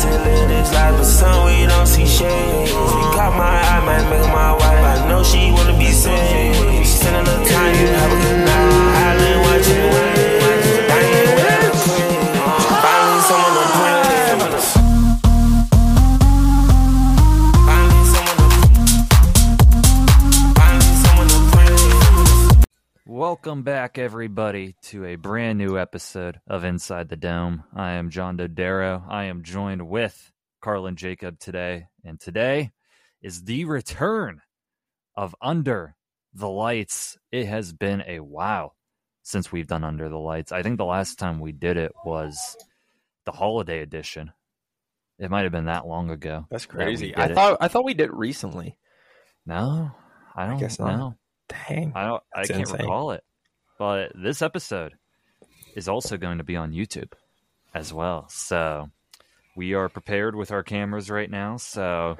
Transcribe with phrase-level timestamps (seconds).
[0.00, 2.68] to live this life, but some we don't see shade.
[2.68, 4.84] She caught my eye, might make my wife.
[4.92, 5.51] I know she
[23.44, 27.64] Welcome back, everybody, to a brand new episode of Inside the Dome.
[27.74, 29.02] I am John Dodaro.
[29.08, 30.30] I am joined with
[30.60, 32.70] Carlin Jacob today, and today
[33.20, 34.42] is the return
[35.16, 35.96] of Under
[36.32, 37.18] the Lights.
[37.32, 38.76] It has been a while
[39.24, 40.52] since we've done Under the Lights.
[40.52, 42.56] I think the last time we did it was
[43.26, 44.30] the holiday edition.
[45.18, 46.46] It might have been that long ago.
[46.48, 47.08] That's crazy.
[47.08, 47.34] did I it.
[47.34, 48.78] thought I thought we did it recently.
[49.44, 49.90] No,
[50.36, 50.96] I don't guess not.
[50.96, 51.16] know.
[51.48, 51.90] Dang.
[51.96, 52.22] I don't.
[52.32, 52.82] That's I can't insane.
[52.82, 53.24] recall it.
[53.82, 54.94] But this episode
[55.74, 57.14] is also going to be on YouTube
[57.74, 58.28] as well.
[58.28, 58.90] So
[59.56, 61.56] we are prepared with our cameras right now.
[61.56, 62.16] So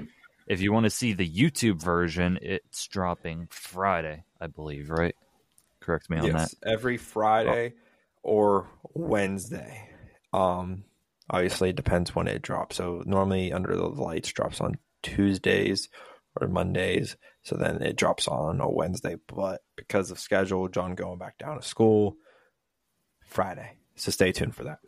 [0.48, 4.90] if you want to see the YouTube version, it's dropping Friday, I believe.
[4.90, 5.14] Right?
[5.78, 6.52] Correct me on that.
[6.66, 7.74] every Friday
[8.24, 9.88] or Wednesday.
[10.32, 10.82] Um,
[11.30, 12.74] obviously it depends when it drops.
[12.74, 15.90] So normally Under the Lights drops on Tuesdays
[16.40, 17.16] or Mondays.
[17.42, 19.16] So then it drops on a Wednesday.
[19.26, 22.16] But because of schedule, John going back down to school,
[23.26, 23.76] Friday.
[23.96, 24.78] So stay tuned for that.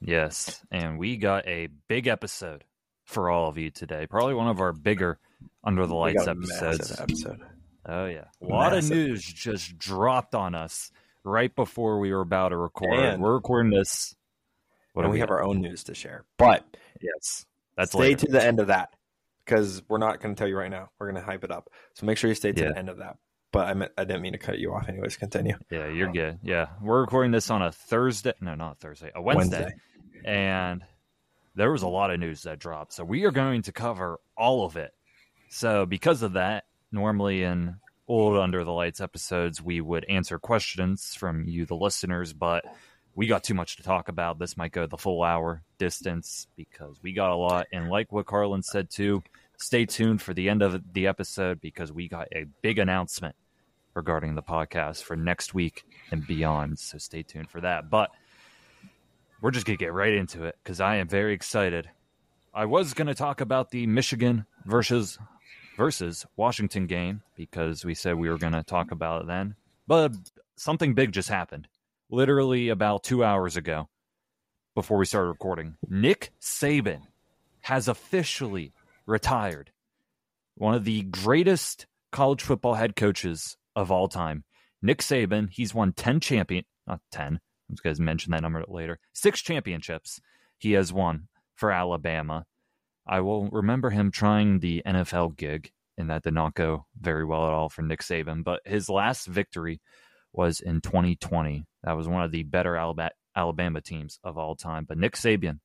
[0.00, 2.64] Yes, and we got a big episode
[3.04, 4.06] for all of you today.
[4.08, 5.18] Probably one of our bigger
[5.62, 7.00] under the lights got a massive episodes.
[7.00, 7.40] episode.
[7.86, 8.90] Oh yeah, a lot Massive.
[8.92, 10.90] of news just dropped on us
[11.24, 12.98] right before we were about to record.
[12.98, 14.14] And- we're recording this.
[14.92, 16.24] What and do we have our own news to share.
[16.36, 16.64] But
[17.00, 17.46] yes.
[17.76, 18.26] That's stay later.
[18.26, 18.90] to the end of that
[19.52, 20.90] because we're not going to tell you right now.
[20.98, 21.68] We're going to hype it up.
[21.94, 22.68] So make sure you stay to Yeah.
[22.70, 23.16] the end of that.
[23.52, 24.88] But I meant I didn't mean to cut you off.
[24.88, 25.58] Anyways, continue.
[25.70, 26.38] Yeah, you're um, good.
[26.42, 28.32] Yeah, we're recording this on a Thursday.
[28.40, 29.10] No, not Thursday.
[29.14, 29.58] A Wednesday.
[29.58, 29.78] Wednesday.
[30.24, 30.82] And
[31.54, 34.64] there was a lot of news that dropped, so we are going to cover all
[34.64, 34.92] of it.
[35.50, 37.76] So because of that, normally in
[38.08, 42.64] old Under the Lights episodes, we would answer questions from you, the listeners, but
[43.14, 44.38] we got too much to talk about.
[44.38, 47.66] This might go the full hour distance because we got a lot.
[47.72, 49.22] And like what Carlin said too,
[49.62, 53.36] stay tuned for the end of the episode because we got a big announcement
[53.94, 56.78] regarding the podcast for next week and beyond.
[56.78, 57.88] So stay tuned for that.
[57.90, 58.10] But
[59.40, 61.88] we're just going to get right into it because I am very excited.
[62.54, 65.18] I was going to talk about the Michigan versus
[65.76, 69.54] versus Washington game because we said we were going to talk about it then.
[69.86, 70.12] But
[70.56, 71.68] something big just happened.
[72.10, 73.88] Literally about 2 hours ago
[74.74, 75.76] before we started recording.
[75.88, 77.02] Nick Saban
[77.62, 78.72] has officially
[79.06, 79.72] retired.
[80.56, 84.44] One of the greatest college football head coaches of all time.
[84.82, 87.36] Nick Saban, he's won 10 champion, not 10.
[87.36, 87.38] I
[87.70, 88.98] was going to mention that number later.
[89.12, 90.20] Six championships
[90.58, 92.44] he has won for Alabama.
[93.06, 97.46] I will remember him trying the NFL gig, and that did not go very well
[97.46, 98.44] at all for Nick Saban.
[98.44, 99.80] But his last victory
[100.32, 101.64] was in 2020.
[101.84, 102.76] That was one of the better
[103.34, 104.84] Alabama teams of all time.
[104.84, 105.60] But Nick Saban,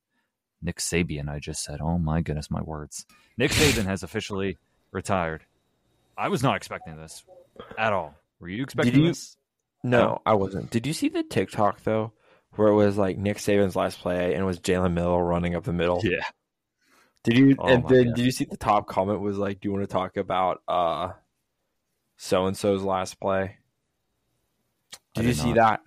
[0.62, 3.06] Nick Sabian, I just said, oh my goodness, my words.
[3.38, 4.58] Nick Saban has officially
[4.92, 5.44] retired.
[6.18, 7.24] I was not expecting this
[7.78, 8.16] at all.
[8.40, 9.38] Were you expecting you- this?
[9.84, 10.72] No, I wasn't.
[10.72, 12.12] Did you see the TikTok though,
[12.56, 15.64] where it was like Nick Saban's last play and it was Jalen Milroe running up
[15.64, 16.02] the middle?
[16.04, 16.24] Yeah.
[17.24, 17.56] Did you?
[17.60, 18.16] Oh and then God.
[18.16, 21.12] did you see the top comment was like, "Do you want to talk about uh
[22.18, 23.58] so and so's last play?"
[24.94, 25.82] I Did you did see that?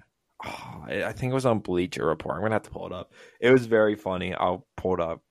[0.45, 2.37] Oh, I I think it was on Bleacher Report.
[2.37, 3.13] I'm gonna have to pull it up.
[3.41, 4.35] It was very funny.
[4.35, 5.23] I'll pull it up.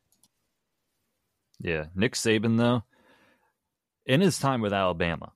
[1.59, 2.84] Yeah, Nick Saban though,
[4.06, 5.34] in his time with Alabama,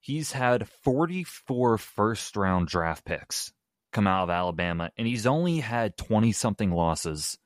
[0.00, 3.52] he's had 44 first round draft picks
[3.92, 7.38] come out of Alabama and he's only had 20 something losses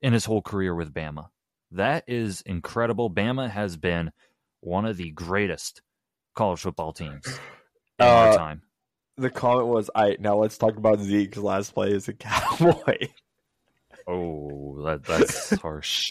[0.00, 1.28] in his whole career with Bama.
[1.72, 3.10] That is incredible.
[3.10, 4.10] Bama has been
[4.60, 5.82] one of the greatest
[6.34, 7.26] college football teams
[7.98, 8.62] in our Uh, time.
[9.16, 13.08] The comment was, "I now let's talk about Zeke's last play as a Cowboy."
[14.06, 16.10] Oh, that, that's harsh.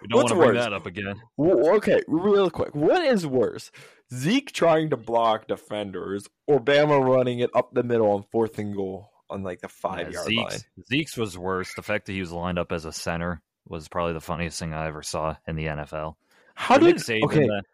[0.00, 0.64] We don't What's want to bring worse?
[0.64, 1.20] that up again.
[1.36, 2.74] Well, okay, real quick.
[2.74, 3.70] What is worse,
[4.14, 8.74] Zeke trying to block defenders or Bama running it up the middle on fourth and
[8.74, 10.86] goal on like the five Yeah, yard Zeke's, line?
[10.88, 11.74] Zeke's was worse.
[11.74, 14.72] The fact that he was lined up as a center was probably the funniest thing
[14.72, 16.14] I ever saw in the NFL.
[16.54, 17.46] How did Saban, okay?
[17.46, 17.64] that-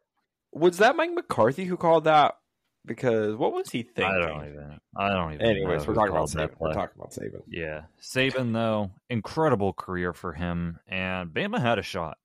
[0.52, 2.34] Was that Mike McCarthy who called that?
[2.86, 4.04] Because what was he thinking?
[4.04, 4.80] I don't even.
[4.96, 5.46] I don't even.
[5.46, 6.50] Anyways, we're talking about Saban.
[6.58, 7.42] We're talking about Saban.
[7.48, 12.18] Yeah, Saban though, incredible career for him, and Bama had a shot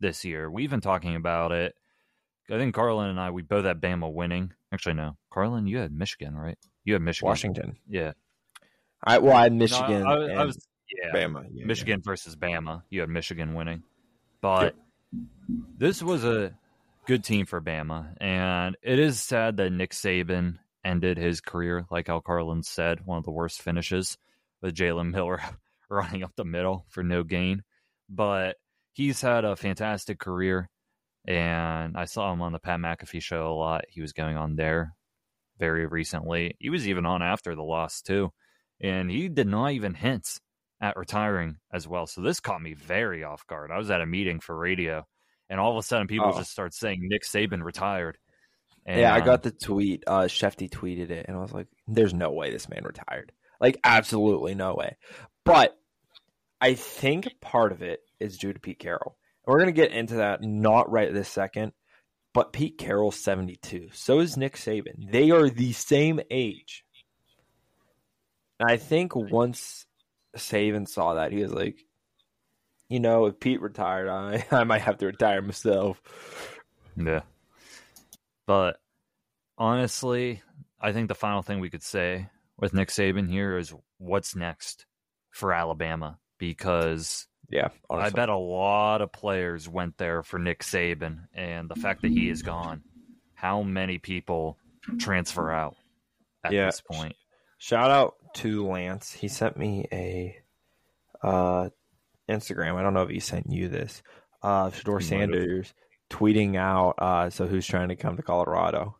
[0.00, 0.50] this year.
[0.50, 1.74] We've been talking about it.
[2.50, 4.52] I think Carlin and I we both had Bama winning.
[4.72, 6.56] Actually, no, Carlin, you had Michigan, right?
[6.84, 7.28] You had Michigan.
[7.28, 7.76] Washington.
[7.86, 8.12] Yeah.
[9.04, 10.06] I well, I had No, Michigan.
[10.06, 11.46] I, I and- was Yeah, Bama.
[11.52, 12.82] Yeah, Michigan versus Bama.
[12.88, 13.82] You had Michigan winning,
[14.40, 14.74] but
[15.78, 16.54] this was a
[17.08, 22.10] good team for Bama, and it is sad that Nick Saban ended his career like
[22.10, 24.18] Al Carlin said, one of the worst finishes
[24.60, 25.38] with Jalen Milroe
[25.90, 27.62] running up the middle for no gain.
[28.10, 28.56] But
[28.92, 30.68] he's had a fantastic career,
[31.26, 33.86] and I saw him on the Pat McAfee show a lot.
[33.88, 34.92] He was going on there
[35.58, 36.56] very recently.
[36.58, 38.32] He was even on after the loss too,
[38.82, 40.28] and he did not even hint
[40.78, 42.06] at retiring as well.
[42.06, 43.70] So this caught me very off guard.
[43.70, 45.06] I was at a meeting for radio,
[45.50, 46.38] and all of a sudden people Oh.
[46.38, 48.18] just start saying Nick Saban retired.
[48.86, 50.02] And, yeah, I got the tweet.
[50.06, 53.32] Uh, Schefty tweeted it, and I was like, "There's no way this man retired.
[53.60, 54.96] Like, absolutely no way."
[55.44, 55.78] But
[56.60, 59.18] I think part of it is due to Pete Carroll.
[59.46, 61.72] And we're gonna get into that not right this second.
[62.34, 63.88] But Pete Carroll's 72.
[63.92, 65.10] So is Nick Saban.
[65.10, 66.84] They are the same age.
[68.60, 69.86] And I think once
[70.36, 71.84] Saban saw that, he was like,
[72.88, 76.00] you know, if Pete retired, I, I might have to retire myself.
[76.96, 77.20] Yeah.
[78.46, 78.80] But
[79.56, 80.42] honestly,
[80.80, 84.86] I think the final thing we could say with Nick Saban here is what's next
[85.30, 87.68] for Alabama because Yeah.
[87.90, 92.10] I bet a lot of players went there for Nick Saban and the fact that
[92.10, 92.82] he is gone.
[93.34, 94.56] How many people
[94.98, 95.76] transfer out
[96.42, 96.66] at Yeah.
[96.66, 97.14] this point?
[97.58, 99.12] Shout out to Lance.
[99.12, 100.36] He sent me a
[101.22, 101.70] uh,
[102.28, 102.74] Instagram.
[102.74, 104.02] I don't know if he sent you this.
[104.42, 105.04] Uh, Shedeur He might have.
[105.04, 105.74] Sanders
[106.10, 106.94] tweeting out.
[106.98, 108.96] Uh, so who's trying to come to Colorado?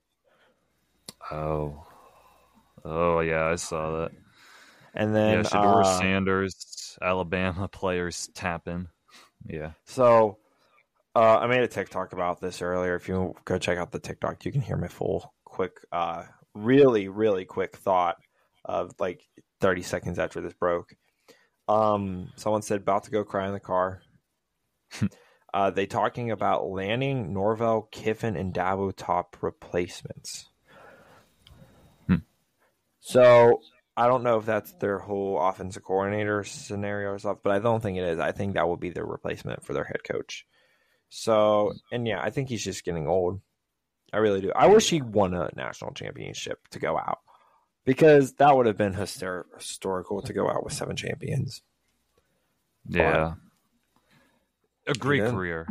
[1.31, 1.85] Oh.
[2.85, 4.13] Oh yeah, I saw that.
[4.95, 8.89] And then yeah, Shedeur uh, Sanders, Alabama players tapping.
[9.47, 9.73] Yeah.
[9.87, 10.39] So
[11.15, 12.97] uh, I made a TikTok about this earlier.
[12.97, 16.25] If you go check out the TikTok, you can hear my full, quick, uh,
[16.55, 18.17] really, really quick thought
[18.65, 19.23] of like
[19.61, 20.95] 30 seconds after this broke.
[21.69, 24.01] Um, someone said, about to go cry in the car.
[25.55, 30.49] uh, they talking about Lanning, Norvell, Kiffin, and Dabo top replacements.
[32.07, 32.17] Hmm.
[33.01, 33.61] So
[33.97, 37.83] I don't know if that's their whole offensive coordinator scenario or stuff, but I don't
[37.83, 38.19] think it is.
[38.19, 40.47] I think that will be their replacement for their head coach.
[41.11, 43.41] So, and yeah, I think he's just getting old.
[44.13, 44.53] I really do.
[44.55, 47.19] I wish he won a national championship to go out
[47.89, 51.63] because that would have been hyster- historical to go out with seven champions.
[52.87, 53.33] Yeah.
[54.87, 55.31] A great Yeah.
[55.31, 55.67] career,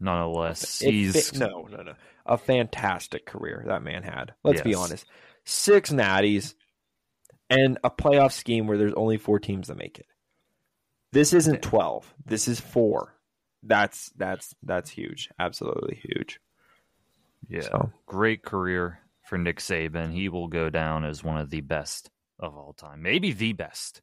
[0.00, 0.80] nonetheless.
[0.82, 1.94] It He's fit- no, no, no.
[2.24, 4.32] A fantastic career that man had.
[4.42, 5.04] Let's be honest.
[5.44, 6.54] Six natties
[7.50, 10.06] and a playoff scheme where there's only four teams that make it.
[11.12, 12.14] This isn't 12.
[12.24, 13.14] This is 4.
[13.62, 15.28] That's that's that's huge.
[15.38, 16.40] Absolutely huge.
[17.48, 20.12] yeah, So, great career for Nick Saban.
[20.12, 24.00] He will go down as one of the best of all time, maybe the best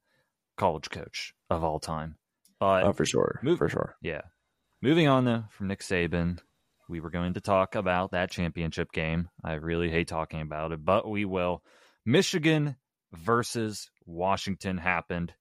[0.57, 2.15] college coach of all time.
[2.59, 3.39] But oh, for sure.
[3.43, 3.95] Move- For sure.
[4.01, 4.21] Yeah.
[4.81, 6.39] Moving on though from Nick Saban,
[6.87, 9.29] we were going to talk about that championship game.
[9.43, 11.63] I really hate talking about it, but we will.
[12.05, 12.75] Michigan
[13.11, 15.33] versus Washington happened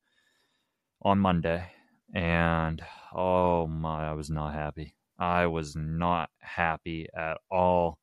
[1.03, 1.67] on Monday,
[2.15, 2.81] and
[3.15, 4.95] oh my, I was not happy.
[5.19, 7.99] I was not happy at all.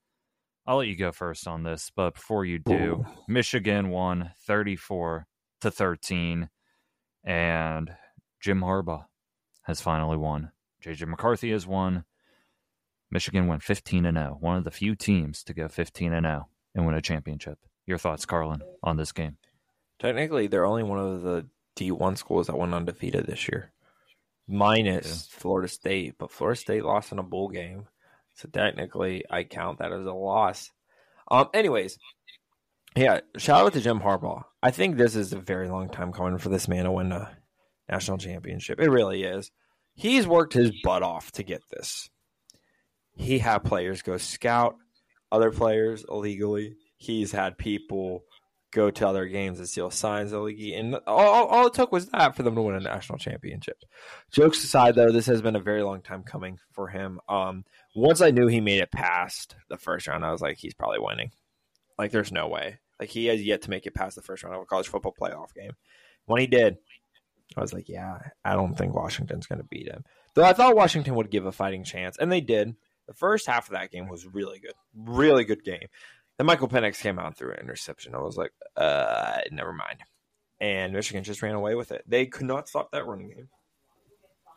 [0.65, 5.25] I'll let you go first on this, but before you do, Michigan won 34
[5.61, 6.49] to 13
[7.23, 7.91] and
[8.39, 9.05] Jim Harbaugh
[9.63, 10.51] has finally won.
[10.83, 12.03] JJ McCarthy has won.
[13.09, 16.47] Michigan went 15 and 0, one of the few teams to go 15 and 0
[16.73, 17.59] and win a championship.
[17.85, 19.37] Your thoughts, Carlin, on this game?
[19.99, 23.71] Technically, they're only one of the D1 schools that went undefeated this year,
[24.47, 26.15] minus Florida State.
[26.17, 27.87] But Florida State lost in a bowl game,
[28.35, 30.69] so technically, I count that as a loss.
[31.29, 31.49] Um.
[31.53, 31.97] Anyways,
[32.95, 33.21] yeah.
[33.37, 34.43] Shout out to Jim Harbaugh.
[34.61, 37.35] I think this is a very long time coming for this man to win a
[37.89, 38.79] national championship.
[38.79, 39.51] It really is.
[39.93, 42.09] He's worked his butt off to get this.
[43.15, 44.75] He had players go scout
[45.31, 46.75] other players illegally.
[46.97, 48.23] He's had people
[48.71, 50.73] go to other games and steal signs illegally.
[50.73, 53.83] And all, all it took was that for them to win a national championship.
[54.31, 57.19] Jokes aside, though, this has been a very long time coming for him.
[57.27, 60.73] Um, once I knew he made it past the first round, I was like, he's
[60.73, 61.31] probably winning.
[61.99, 62.79] Like, there's no way.
[62.99, 65.15] Like, he has yet to make it past the first round of a college football
[65.19, 65.73] playoff game.
[66.25, 66.77] When he did,
[67.57, 70.05] I was like, yeah, I don't think Washington's going to beat him.
[70.33, 72.75] Though I thought Washington would give a fighting chance, and they did.
[73.07, 74.75] The first half of that game was really good.
[74.95, 75.87] Really good game.
[76.37, 78.15] Then Michael Penix came out through an interception.
[78.15, 79.99] I was like, uh, never mind.
[80.59, 82.03] And Michigan just ran away with it.
[82.07, 83.49] They could not stop that running game.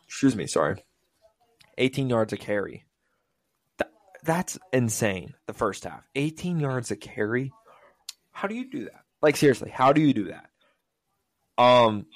[0.07, 0.85] Excuse me, sorry.
[1.79, 2.85] 18 yards a carry.
[3.79, 3.91] Th-
[4.23, 5.35] that's insane.
[5.47, 6.07] The first half.
[6.15, 7.53] 18 yards a carry.
[8.31, 9.05] How do you do that?
[9.23, 10.51] Like seriously, how do you do that?
[11.57, 12.07] Um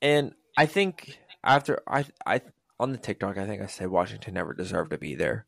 [0.00, 2.40] and I think after I I
[2.80, 5.46] on the TikTok, I think I said Washington never deserved to be there,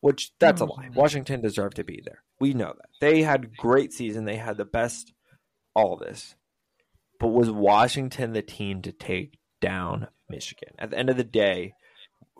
[0.00, 0.90] which that's a oh, lie.
[0.94, 2.22] Washington deserved to be there.
[2.40, 4.24] We know that they had great season.
[4.24, 5.12] They had the best,
[5.74, 6.36] all of this,
[7.18, 10.74] but was Washington the team to take down Michigan?
[10.78, 11.74] At the end of the day,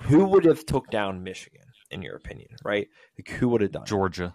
[0.02, 2.50] who would have took down Michigan in your opinion?
[2.64, 2.88] Right?
[3.18, 3.82] Like who would have done?
[3.82, 3.88] it?
[3.88, 4.34] Georgia.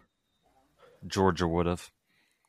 [1.08, 1.89] Georgia would have.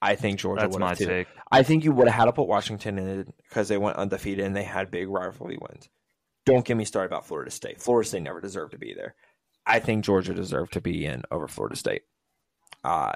[0.00, 1.06] I think Georgia That's would my have too.
[1.06, 1.28] take.
[1.50, 4.44] I think you would have had to put Washington in it because they went undefeated
[4.44, 5.88] and they had big rivalry wins.
[6.44, 7.80] Don't get me started about Florida State.
[7.80, 9.14] Florida State never deserved to be there.
[9.66, 12.02] I think Georgia deserved to be in over Florida State,
[12.84, 13.12] uh,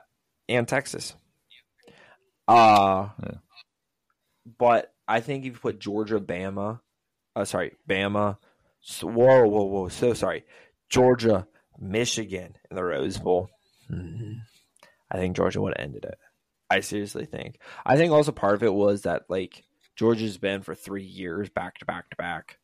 [0.49, 1.14] and Texas.
[2.47, 3.35] Uh, Yeah.
[4.59, 6.81] but I think if you put Georgia, Bama,
[7.37, 8.38] uh, sorry, Bama,
[9.02, 10.45] whoa, whoa, whoa, so sorry,
[10.88, 11.47] Georgia,
[11.78, 13.50] Michigan in the Rose Bowl.
[13.90, 14.40] Mhm.
[15.11, 16.19] I think Georgia would have ended it.
[16.71, 17.61] I seriously think.
[17.87, 19.64] I think also part of it was that like
[19.97, 22.59] Georgia's been for three years back to back to back.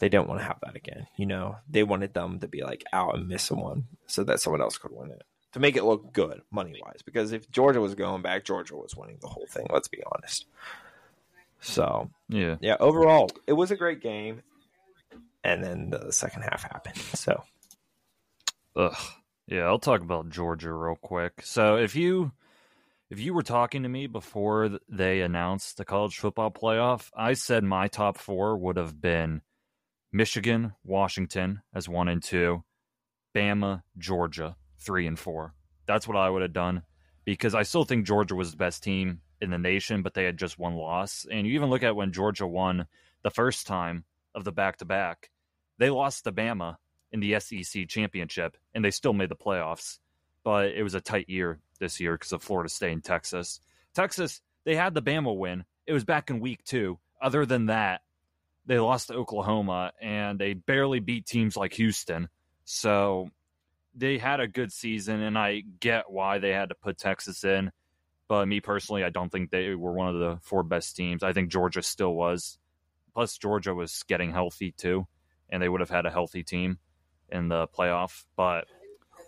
[0.00, 1.06] They didn't want to have that again.
[1.16, 4.62] You know, they wanted them to be like out and miss one so that someone
[4.62, 7.02] else could win it to make it look good money wise.
[7.04, 9.66] Because if Georgia was going back, Georgia was winning the whole thing.
[9.70, 10.46] Let's be honest.
[11.60, 12.56] So Yeah.
[12.60, 14.42] yeah, overall, it was a great game.
[15.44, 16.96] And then the second half happened.
[17.14, 17.44] So
[18.76, 18.96] Ugh.
[19.46, 21.42] Yeah, I'll talk about Georgia real quick.
[21.42, 22.32] So if you
[23.10, 27.64] if you were talking to me before they announced the college football playoff, I said
[27.64, 29.42] my top four would have been
[30.12, 32.64] Michigan, Washington as one and two,
[33.34, 35.54] Bama, Georgia three and four.
[35.86, 36.82] That's what I would have done
[37.24, 40.36] because I still think Georgia was the best team in the nation, but they had
[40.36, 41.26] just one loss.
[41.30, 42.86] And you even look at when Georgia won
[43.22, 45.30] the first time of the back to back,
[45.78, 46.76] they lost to Bama
[47.12, 49.98] in the SEC championship, and they still made the playoffs.
[50.44, 53.60] But it was a tight year this year because of Florida State and Texas.
[53.94, 55.64] Texas, they had the Bama win.
[55.86, 56.98] It was back in week two.
[57.20, 58.00] Other than that,
[58.66, 62.28] they lost to Oklahoma and they barely beat teams like Houston.
[62.64, 63.30] So
[63.94, 67.72] they had a good season, and I get why they had to put Texas in.
[68.28, 71.22] But me personally, I don't think they were one of the four best teams.
[71.22, 72.58] I think Georgia still was.
[73.12, 75.08] Plus, Georgia was getting healthy too,
[75.48, 76.78] and they would have had a healthy team
[77.28, 78.24] in the playoff.
[78.36, 78.66] But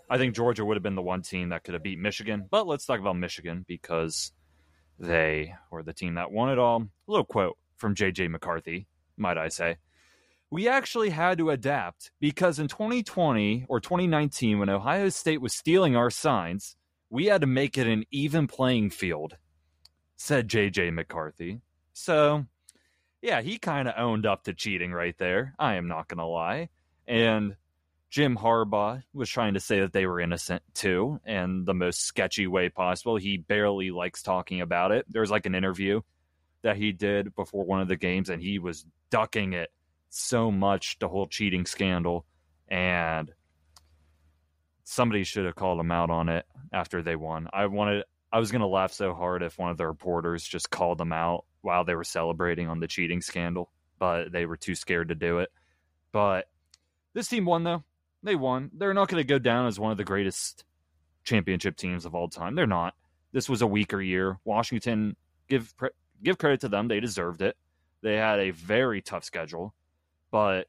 [0.09, 2.47] I think Georgia would have been the one team that could have beat Michigan.
[2.49, 4.33] But let's talk about Michigan because
[5.01, 6.83] they were the team that won it all.
[6.83, 9.77] A little quote from JJ McCarthy, might I say.
[10.51, 15.97] We actually had to adapt because in 2020 or 2019, when Ohio State was stealing
[15.97, 16.77] our signs,
[17.09, 19.37] we had to make it an even playing field,
[20.17, 21.61] said JJ McCarthy.
[21.95, 22.47] So,
[23.23, 25.55] yeah, he kind of owned up to cheating right there.
[25.59, 26.69] I am not going to lie.
[27.07, 27.57] And
[28.11, 32.47] Jim Harbaugh was trying to say that they were innocent too, and the most sketchy
[32.47, 33.17] way possible.
[33.17, 35.07] He barely likes talking about it.
[35.09, 36.03] There was like an interview
[36.63, 39.71] that he did before one of the games, and he was ducking it
[40.09, 42.25] so much, the whole cheating scandal.
[42.69, 43.31] And
[44.85, 47.49] somebody should have called him out on it after they won.
[47.53, 50.71] I wanted, I was going to laugh so hard if one of the reporters just
[50.71, 54.75] called them out while they were celebrating on the cheating scandal, but they were too
[54.75, 55.51] scared to do it.
[56.13, 56.47] But
[57.15, 57.85] this team won, though.
[58.23, 58.71] They won.
[58.75, 60.65] They're not going to go down as one of the greatest
[61.25, 62.55] championship teams of all time.
[62.55, 62.95] They're not.
[63.33, 64.39] This was a weaker year.
[64.45, 65.17] Washington,
[65.49, 65.75] give
[66.23, 66.89] give credit to them.
[66.89, 67.57] They deserved it.
[68.03, 69.75] They had a very tough schedule,
[70.31, 70.67] but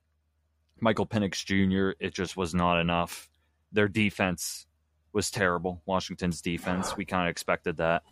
[0.79, 1.97] Michael Penix Jr.
[1.99, 3.29] It just was not enough.
[3.71, 4.67] Their defense
[5.13, 5.81] was terrible.
[5.85, 6.95] Washington's defense.
[6.95, 8.03] We kind of expected that.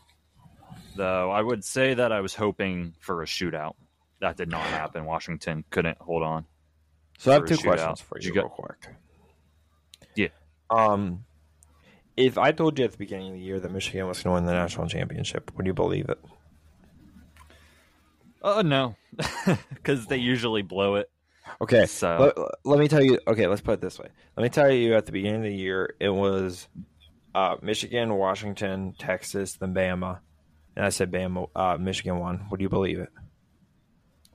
[0.96, 3.76] Though I would say that I was hoping for a shootout.
[4.20, 5.06] That did not happen.
[5.06, 6.46] Washington couldn't hold on.
[7.18, 8.88] So I have two questions for you, You got- real quick.
[10.16, 10.28] Yeah.
[10.70, 11.26] Um,
[12.18, 14.42] if I told you at the beginning of the year that Michigan was going to
[14.42, 16.20] win the national championship, would you believe it?
[18.42, 18.96] Uh, no,
[19.74, 21.10] because they usually blow it.
[21.60, 23.20] Okay, So- let, let me tell you.
[23.28, 24.08] Okay, let's put it this way.
[24.38, 24.96] Let me tell you.
[24.96, 26.68] At the beginning of the year, it was
[27.36, 30.20] uh, Michigan, Washington, Texas, then Bama,
[30.76, 32.48] and I said Bama, uh, Michigan won.
[32.52, 33.10] Would you believe it?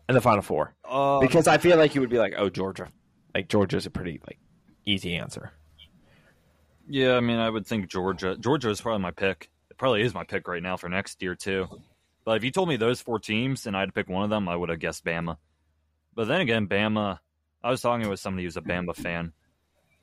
[0.09, 2.89] In the final four, Uh, because I feel like you would be like, "Oh, Georgia."
[3.35, 4.39] Like Georgia's a pretty like
[4.85, 5.51] easy answer.
[6.89, 8.37] Yeah, I mean, I would think Georgia.
[8.39, 9.51] Georgia is probably my pick.
[9.69, 11.67] It probably is my pick right now for next year too.
[12.27, 14.31] But if you told me those four teams and I had to pick one of
[14.31, 15.39] them, I would have guessed Bama.
[16.15, 17.21] But then again, Bama.
[17.63, 19.33] I was talking with somebody who's a Bama fan.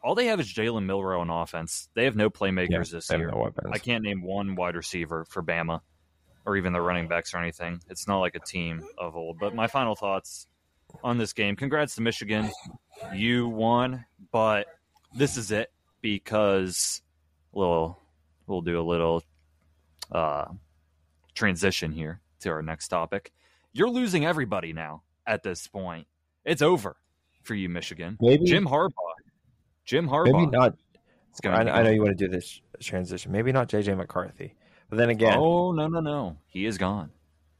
[0.02, 1.90] All they have is Jalen Milroe on offense.
[1.96, 3.30] They have no playmakers this year.
[3.30, 3.52] no.
[3.72, 5.82] I can't name one wide receiver for Bama,
[6.46, 7.82] or even the running backs or anything.
[7.90, 9.38] It's not like a team of old.
[9.38, 10.48] But my final thoughts
[11.04, 12.50] on this game: Congrats to Michigan,
[13.14, 14.68] you won, but
[15.14, 17.02] this is it because
[17.54, 18.00] little
[18.48, 19.24] we'll do a little
[20.12, 20.46] uh,
[21.34, 23.32] transition here to our next topic.
[23.72, 26.08] You're losing everybody now at this point.
[26.46, 26.96] it's over
[27.44, 28.18] for you, Michigan.
[28.22, 28.90] Maybe Jim Harbaugh.
[29.86, 30.32] Jim Harbaugh.
[30.34, 30.76] maybe not.
[31.46, 33.32] I, I know you want to do this transition.
[33.32, 34.56] Maybe not JJ McCarthy,
[34.90, 36.38] but then again, Oh no no no!
[36.46, 37.10] He is gone.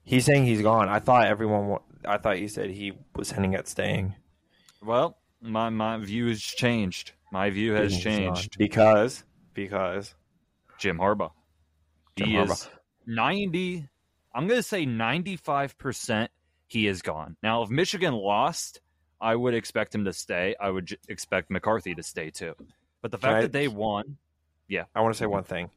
[0.04, 0.88] he's saying he's gone.
[0.90, 1.80] I thought everyone.
[2.06, 4.14] I thought you said he was hinting at staying.
[4.84, 7.14] Well, my my view has changed.
[7.32, 8.14] My view has He's gone.
[8.14, 8.58] changed.
[8.60, 9.24] because
[9.56, 10.14] because
[10.78, 11.32] Jim Harbaugh.
[12.16, 12.52] Jim he Harbaugh.
[12.52, 12.70] is
[13.06, 13.88] ninety.
[14.34, 16.32] I'm going to say ninety-five percent.
[16.68, 17.38] He is gone.
[17.44, 18.82] Now, if Michigan lost,
[19.22, 20.56] I would expect him to stay.
[20.60, 22.56] I would j- expect McCarthy to stay too.
[23.02, 24.18] But the fact I- that they won,
[24.68, 24.86] yeah.
[24.96, 25.34] I want to say mm-hmm.
[25.34, 25.70] one thing.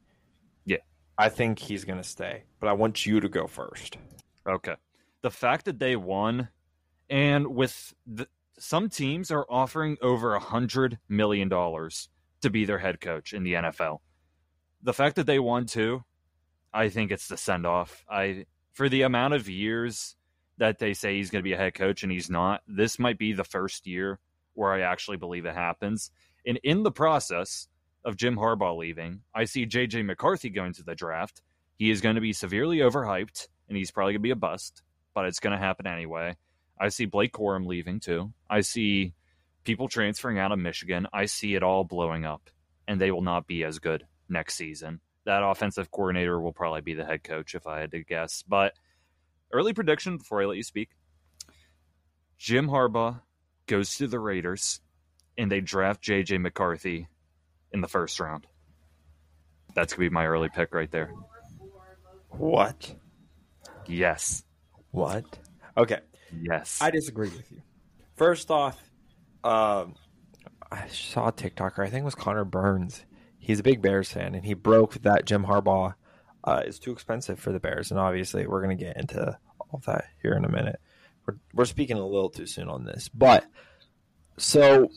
[0.64, 0.78] Yeah.
[1.18, 3.98] I think he's going to stay, but I want you to go first.
[4.48, 4.74] Okay.
[5.22, 6.48] The fact that they won,
[7.10, 8.28] and with the,
[8.58, 12.08] some teams are offering over a hundred million dollars
[12.42, 13.98] to be their head coach in the NFL.
[14.82, 16.04] The fact that they won too,
[16.76, 18.04] I think it's the send off.
[18.08, 20.14] I for the amount of years
[20.58, 22.60] that they say he's going to be a head coach and he's not.
[22.68, 24.18] This might be the first year
[24.52, 26.10] where I actually believe it happens.
[26.46, 27.68] And in the process
[28.04, 31.40] of Jim Harbaugh leaving, I see JJ McCarthy going to the draft.
[31.78, 34.82] He is going to be severely overhyped and he's probably going to be a bust,
[35.14, 36.36] but it's going to happen anyway.
[36.78, 38.34] I see Blake Corum leaving too.
[38.50, 39.14] I see
[39.64, 41.06] people transferring out of Michigan.
[41.10, 42.50] I see it all blowing up,
[42.86, 45.00] and they will not be as good next season.
[45.26, 48.42] That offensive coordinator will probably be the head coach if I had to guess.
[48.48, 48.74] But
[49.52, 50.90] early prediction before I let you speak
[52.38, 53.20] Jim Harbaugh
[53.66, 54.80] goes to the Raiders,
[55.38, 57.08] and they draft JJ McCarthy
[57.72, 58.46] in the first round.
[59.74, 61.12] That's going to be my early pick right there.
[62.30, 62.94] What?
[63.86, 64.44] Yes.
[64.90, 65.24] What?
[65.76, 66.00] Okay.
[66.40, 66.78] Yes.
[66.80, 67.62] I disagree with you.
[68.16, 68.78] First off,
[69.44, 69.94] um,
[70.70, 71.80] I saw a TikToker.
[71.84, 73.04] I think it was Connor Burns.
[73.46, 75.94] He's a big Bears fan, and he broke that Jim Harbaugh
[76.42, 77.92] uh, is too expensive for the Bears.
[77.92, 80.80] And obviously, we're going to get into all that here in a minute.
[81.24, 83.46] We're, we're speaking a little too soon on this, but
[84.36, 84.88] so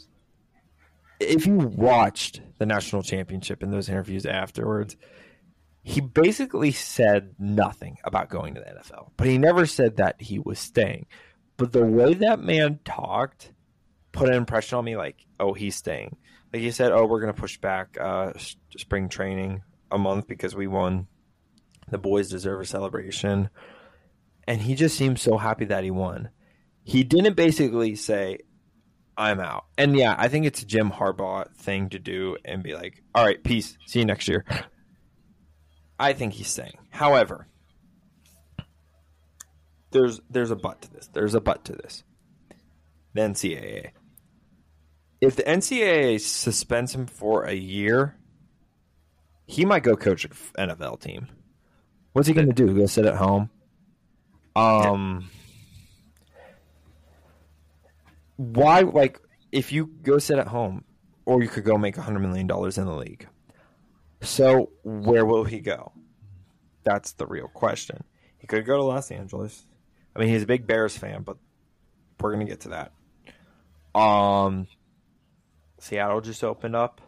[1.20, 4.98] if you watched the national championship and those interviews afterwards,
[5.83, 10.40] he basically said nothing about going to the NFL, but he never said that he
[10.40, 11.05] was staying.
[11.55, 13.53] But the way that man talked
[14.11, 16.17] put an impression on me like, oh, he's staying.
[16.53, 18.33] Like he said, oh, we're going to push back uh,
[18.77, 21.07] spring training a month because we won.
[21.89, 23.50] The boys deserve a celebration.
[24.48, 26.29] And he just seemed so happy that he won.
[26.83, 28.39] He didn't basically say,
[29.15, 29.65] I'm out.
[29.77, 33.25] And yeah, I think it's a Jim Harbaugh thing to do and be like, all
[33.25, 33.77] right, peace.
[33.85, 34.45] See you next year.
[36.00, 36.77] I think he's staying.
[36.89, 37.48] However,
[39.91, 41.09] there's there's a but to this.
[41.11, 42.03] There's a but to this.
[43.13, 43.91] The NCAA.
[45.22, 48.16] If the NCAA suspends him for a year,
[49.46, 50.32] he might go coach an
[50.70, 51.27] NFL team.
[52.14, 52.74] What's he going to do?
[52.74, 53.50] Go sit at home?
[54.55, 55.29] Um,
[58.38, 58.82] why?
[58.82, 59.20] Like,
[59.51, 60.84] if you go sit at home,
[61.25, 63.27] or you could go make a hundred million dollars in the league.
[64.22, 65.92] So where will he go?
[66.84, 68.03] That's the real question.
[68.40, 69.66] He could go to Los Angeles.
[70.16, 71.38] I mean, he's a big Bears fan, but
[72.20, 74.00] we're gonna get to that.
[74.00, 74.68] Um,
[75.79, 77.01] Seattle just opened up.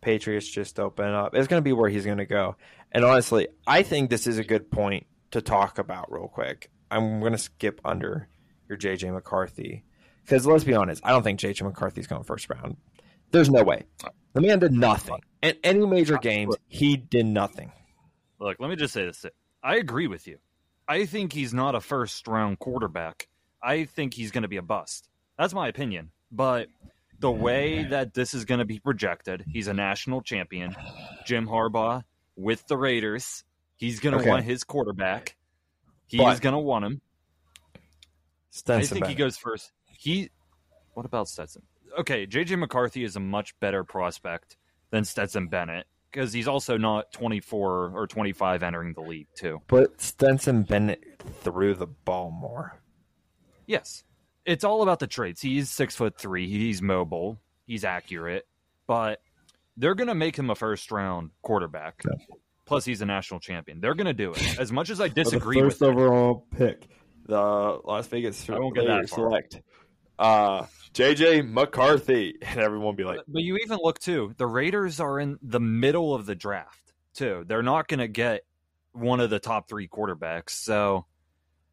[0.00, 1.34] Patriots just opened up.
[1.34, 2.56] It's gonna be where he's gonna go.
[2.90, 6.70] And honestly, I think this is a good point to talk about real quick.
[6.90, 8.28] I'm gonna skip under
[8.68, 9.84] your JJ McCarthy
[10.24, 12.76] because let's be honest, I don't think JJ McCarthy's going first round.
[13.30, 13.84] There's no way.
[14.34, 15.20] The man did nothing.
[15.42, 17.72] In any major games, he did nothing.
[18.38, 19.24] Look, let me just say this.
[19.62, 20.38] I agree with you.
[20.86, 23.28] I think he's not a first round quarterback.
[23.62, 25.08] I think he's going to be a bust.
[25.38, 26.10] That's my opinion.
[26.30, 26.68] But
[27.22, 30.74] the way that this is going to be projected, he's a national champion.
[31.24, 32.02] Jim Harbaugh
[32.36, 33.44] with the Raiders,
[33.76, 34.28] he's going to Okay.
[34.28, 35.36] want his quarterback.
[36.06, 37.00] He But- is going to want him.
[38.50, 39.72] Stetson I Stetson think he goes first.
[39.86, 40.30] He.
[40.94, 41.62] What about Stetson?
[41.98, 44.56] Okay, JJ McCarthy is a much better prospect
[44.90, 49.62] than Stetson Bennett because he's also not 24 or 25 entering the league, too.
[49.68, 51.02] But Stetson Bennett
[51.40, 52.78] threw the ball more.
[53.66, 54.04] Yes,
[54.44, 55.40] it's all about the traits.
[55.40, 56.48] He's six foot three.
[56.48, 57.38] He's mobile.
[57.66, 58.46] He's accurate,
[58.86, 59.20] but
[59.76, 62.02] they're gonna make him a first round quarterback.
[62.64, 63.80] Plus, he's a national champion.
[63.80, 64.58] They're gonna do it.
[64.58, 66.88] As much as I disagree the with first it, overall pick,
[67.26, 69.28] the Las Vegas I won't get that far.
[69.28, 69.60] select
[70.18, 74.34] uh, JJ McCarthy, and everyone will be like, but you even look too.
[74.36, 77.44] The Raiders are in the middle of the draft too.
[77.46, 78.42] They're not gonna get
[78.92, 80.50] one of the top three quarterbacks.
[80.50, 81.06] So,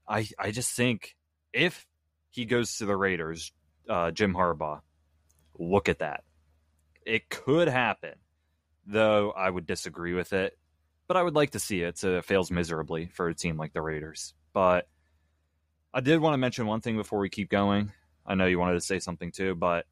[0.08, 1.16] I I just think
[1.54, 1.86] if
[2.30, 3.52] he goes to the Raiders,
[3.90, 4.82] uh, Jim Harbaugh,
[5.58, 6.24] look at that.
[7.06, 8.16] It could happen,
[8.86, 10.58] though I would disagree with it.
[11.08, 11.98] But I would like to see it.
[11.98, 14.36] So it fails miserably for a team like the Raiders.
[14.54, 14.88] But
[15.92, 17.92] I did want to mention one thing before we keep going.
[18.26, 19.86] I know you wanted to say something too, but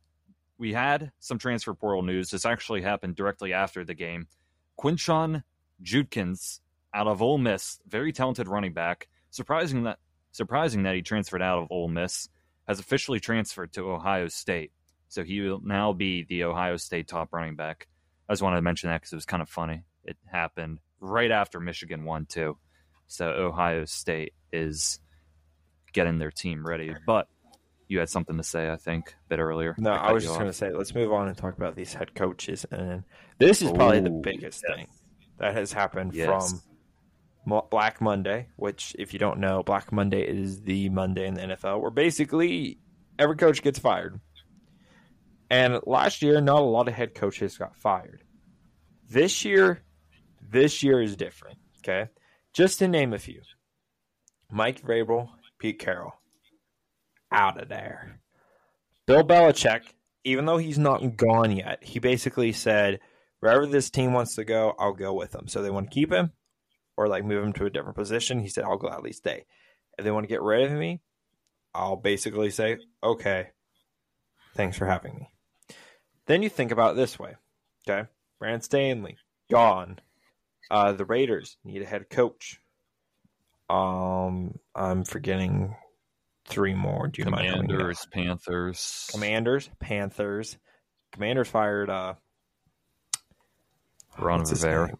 [0.59, 2.29] we had some transfer portal news.
[2.29, 4.27] This actually happened directly after the game.
[4.79, 5.41] Quinshon
[5.81, 6.61] Judkins
[6.93, 9.07] out of Ole Miss, very talented running back.
[9.31, 9.99] Surprising that
[10.37, 12.29] surprising that he transferred out of Ole Miss,
[12.67, 14.71] has officially transferred to Ohio State.
[15.09, 17.87] So he will now be the Ohio State top running back.
[18.29, 19.83] I just wanted to mention that because it was kind of funny.
[20.03, 22.57] It happened right after Michigan won too.
[23.07, 24.99] So Ohio State is
[25.93, 26.93] getting their team ready.
[27.05, 27.27] But
[27.87, 29.75] you had something to say, I think, a bit earlier.
[29.77, 31.93] No, cut I was just going to say, let's move on and talk about these
[31.93, 32.65] head coaches.
[32.69, 33.03] And
[33.39, 34.75] this is probably the biggest yes.
[34.75, 34.87] thing
[35.39, 36.51] that has happened Yes.
[36.51, 36.61] from
[37.47, 41.81] Black Monday, which, if you don't know, Black Monday is the Monday in the NFL
[41.81, 42.79] where basically
[43.17, 44.19] every coach gets fired.
[45.49, 48.21] And last year, not a lot of head coaches got fired.
[49.09, 49.81] This year,
[50.41, 51.57] this year is different.
[51.79, 52.09] Okay,
[52.53, 53.41] just to name a few:
[54.51, 56.13] Mike Vrabel, Pete Carroll,
[57.31, 58.19] out of there.
[59.05, 59.83] Bill Belichick,
[60.25, 62.99] even though he's not gone yet, he basically said,
[63.39, 65.47] wherever this team wants to go, I'll go with them.
[65.47, 66.33] So they want to keep him
[66.97, 68.39] or like move him to a different position.
[68.39, 69.45] He said, I'll gladly stay.
[69.97, 71.01] If they want to get rid of me,
[71.73, 73.49] I'll basically say, okay,
[74.55, 75.29] thanks for having me.
[76.25, 77.35] Then you think about it this way,
[77.87, 78.09] okay?
[78.39, 79.17] Brandon Staley,
[79.49, 79.99] gone.
[80.69, 82.59] Uh, the Raiders need a head coach.
[83.69, 85.75] Um, I'm forgetting
[86.45, 87.07] three more.
[87.07, 87.77] Do you mind helping me out?
[87.77, 89.09] Commanders, Panthers.
[89.11, 90.57] Commanders, Panthers.
[91.11, 92.13] Commanders fired uh
[94.19, 94.91] Ron Rivera.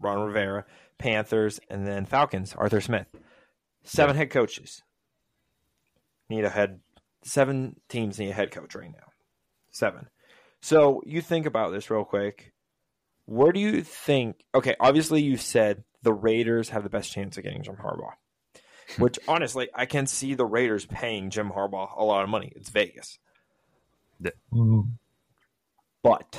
[0.00, 0.64] Ron Rivera.
[0.98, 3.06] Panthers, and then Falcons, Arthur Smith.
[3.84, 4.82] Seven head coaches.
[6.28, 6.80] Need a head
[7.22, 9.12] seven teams need a head coach right now.
[9.70, 10.08] Seven.
[10.60, 12.52] So you think about this real quick.
[13.26, 17.44] Where do you think okay, obviously you said the Raiders have the best chance of
[17.44, 18.14] getting Jim Harbaugh.
[18.98, 22.52] Which honestly, I can see the Raiders paying Jim Harbaugh a lot of money.
[22.56, 23.18] It's Vegas.
[24.20, 24.30] Yeah.
[26.02, 26.38] But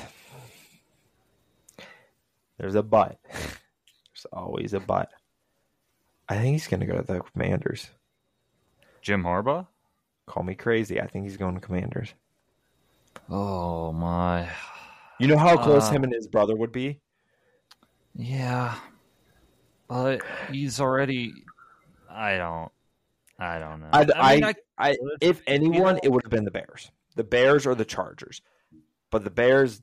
[2.58, 3.20] there's a but.
[4.20, 5.10] There's always a but.
[6.28, 7.90] I think he's going to go to the Commanders.
[9.02, 9.68] Jim Harbaugh?
[10.28, 11.00] Call me crazy.
[11.02, 12.14] I think he's going to Commanders.
[13.30, 14.50] Oh my.
[15.20, 17.00] You know how close Uh, him and his brother would be?
[18.16, 18.76] Yeah.
[19.88, 21.34] But he's already
[22.10, 22.72] I don't
[23.40, 23.90] I don't know.
[23.94, 26.92] I, I, mean, I, if anyone, it would have been the Bears.
[27.16, 28.42] The Bears or the Chargers.
[29.12, 29.82] But the Bears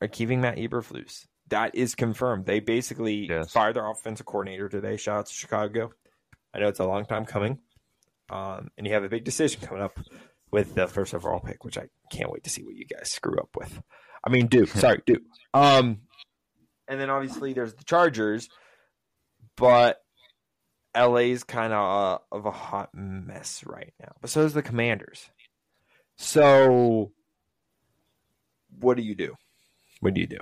[0.00, 1.26] are keeping Matt Eberflus.
[1.48, 2.46] That is confirmed.
[2.46, 3.52] They basically Yes.
[3.52, 4.96] fired their offensive coordinator today.
[4.96, 5.90] Shout out to Chicago.
[6.54, 7.58] I know it's a long time coming.
[8.30, 9.98] Um, and you have a big decision coming up
[10.50, 13.38] with the first overall pick, which I can't wait to see what you guys screw
[13.38, 13.80] up with.
[14.24, 14.68] I mean, Duke.
[14.74, 15.22] sorry, Duke.
[15.54, 16.00] Um,
[16.86, 18.48] and then obviously there's the Chargers,
[19.56, 20.02] but
[20.96, 24.12] LA's kind of uh, of a hot mess right now.
[24.20, 25.30] But so is the Commanders.
[26.16, 27.12] So,
[28.80, 29.36] what do you do?
[30.00, 30.38] What do you do?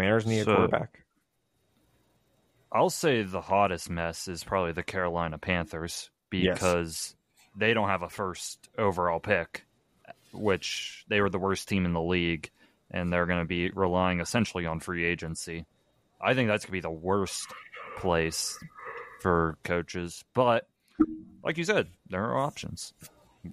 [0.00, 1.04] Commanders need So- a quarterback.
[2.72, 6.54] I'll say the hottest mess is probably the Carolina Panthers Yes.
[6.54, 7.16] because
[7.56, 9.66] they don't have a first overall pick,
[10.32, 12.50] which they were the worst team in the league,
[12.92, 15.66] and they're going to be relying essentially on free agency.
[16.20, 17.52] I think that's going to be the worst
[17.96, 18.56] place
[19.20, 20.24] for coaches.
[20.32, 20.68] But
[21.42, 22.94] like you said, there are options.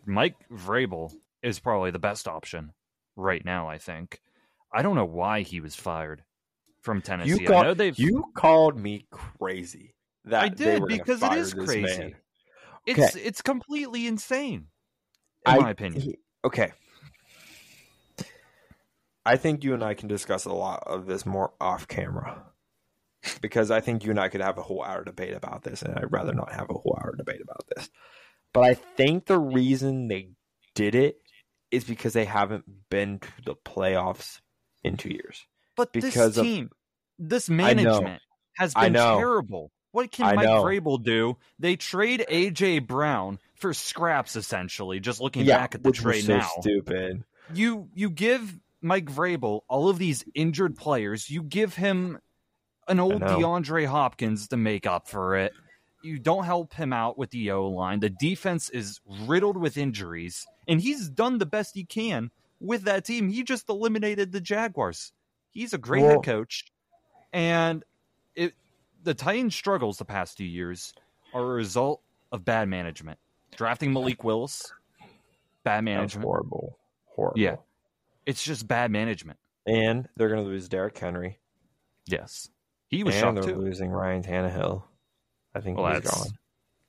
[0.06, 2.74] Mike Vrabel is probably the best option
[3.16, 3.68] right now.
[3.68, 4.22] I think.
[4.72, 6.24] I don't know why he was fired
[6.88, 7.32] from Tennessee.
[7.32, 9.94] You, I call, know they've you called me crazy.
[10.24, 11.82] That I did, because it is crazy.
[11.82, 12.16] man.
[12.86, 14.68] It's it's completely insane,
[15.46, 16.02] in I- my opinion.
[16.02, 16.72] he- okay.
[19.26, 22.44] I think you and I can discuss a lot of this more off camera.
[23.42, 26.00] Because I think you and I could have a whole hour debate about this, and
[26.00, 27.90] I'd rather not have a whole hour debate about this.
[28.54, 30.30] But I think the reason they
[30.74, 31.18] did it
[31.70, 34.40] is because they haven't been to the playoffs
[34.86, 35.46] in two years.
[35.78, 36.72] But because this of- team,
[37.18, 38.22] this management
[38.58, 39.72] has been terrible.
[39.92, 40.64] What can I Mike know.
[40.64, 41.38] Vrabel do?
[41.60, 45.00] They trade AJ Brown for scraps, essentially.
[45.00, 47.24] Just looking yeah, back at the trade so now, stupid.
[47.54, 51.30] you you give Mike Vrabel all of these injured players.
[51.30, 52.20] You give him
[52.88, 53.22] an old.
[53.22, 55.54] DeAndre Hopkins to make up for it.
[56.04, 58.00] You don't help him out with the O line.
[58.00, 63.06] The defense is riddled with injuries, and he's done the best he can with that
[63.06, 63.30] team.
[63.30, 65.12] He just eliminated the Jaguars.
[65.58, 66.66] He's a great Well- head coach,
[67.34, 67.84] and
[68.36, 68.54] it
[69.04, 70.94] the Titans' struggles the past two years
[71.34, 73.18] are a result of bad management.
[73.56, 74.72] Drafting Malik Willis,
[75.64, 76.24] bad management.
[76.26, 76.78] horrible.
[77.06, 77.40] Horrible.
[77.40, 77.56] Yeah.
[78.28, 79.40] It's just bad management.
[79.66, 81.40] And they're going to lose Derrick Henry.
[82.06, 82.50] Yes.
[82.90, 83.56] He was and they're too.
[83.56, 84.84] losing Ryan Tannehill.
[85.56, 86.38] I think Well, he's that's gone.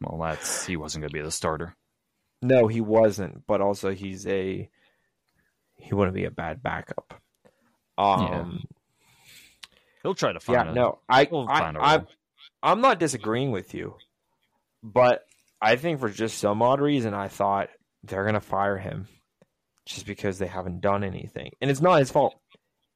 [0.03, 1.75] well, that's he wasn't going to be the starter.
[2.43, 3.47] No, he wasn't.
[3.47, 4.69] But also, he's a
[5.77, 7.21] he wouldn't be a bad backup.
[7.99, 8.65] Um,
[10.03, 10.67] He'll try to find.
[10.67, 12.01] yeah, a- no, I, I, I.
[12.63, 13.97] I'm not disagreeing with you,
[14.83, 15.25] but
[15.61, 17.69] I think for just some odd reason, I thought
[18.05, 19.09] they're gonna fire him
[19.85, 22.35] just because they haven't done anything, and it's not his fault.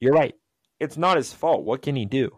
[0.01, 0.35] You're right,
[0.81, 1.65] it's not his fault.
[1.65, 2.31] What can he do?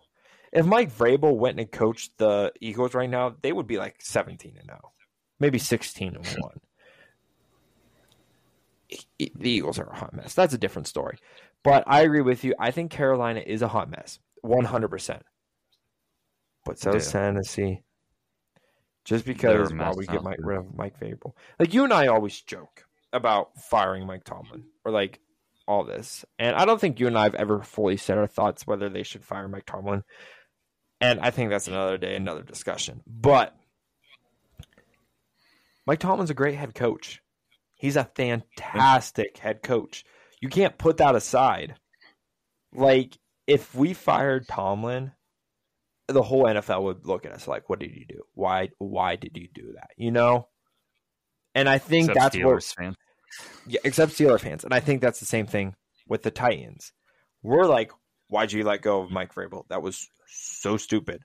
[0.53, 4.55] If Mike Vrabel went and coached the Eagles right now, they would be like 17
[4.57, 4.93] and 0,
[5.41, 6.61] maybe 16 and one.
[9.19, 10.35] E- The Eagles are a hot mess.
[10.35, 11.19] That's a different story.
[11.65, 12.55] But I agree with you.
[12.59, 15.21] I think Carolina is a hot mess, 100%.
[16.65, 17.11] But so is.
[17.11, 17.83] Tennessee.
[19.05, 21.33] Just They're because while we get Mike, rid of Mike Vrabel.
[21.59, 25.21] Like you and I always joke about firing Mike Tomlin or like
[25.67, 26.25] all this.
[26.39, 29.03] And I don't think you and I have ever fully said our thoughts whether they
[29.03, 30.05] should fire Mike Tomlin.
[31.01, 33.03] And I think that's another day, another discussion.
[33.07, 33.55] But
[35.87, 37.21] Mike Tomlin's a great head coach.
[37.75, 40.05] He's a fantastic head coach.
[40.45, 41.77] You can't put that aside.
[42.75, 45.13] Like, if we fired Tomlin,
[46.07, 48.21] the whole NFL would look at us like, "What did you do?
[48.35, 48.69] Why?
[48.77, 50.49] Why did you do that?" You know.
[51.55, 52.95] And I think Except that's what Steelers fan.
[53.67, 54.65] yeah, except Steeler fans.
[54.65, 55.77] And I think that's the same thing
[56.09, 56.93] with the Titans.
[57.43, 57.91] We're like,
[58.29, 59.67] why'd you let go of Mike Vrabel?
[59.69, 61.23] That was so stupid.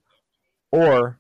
[0.71, 1.19] Or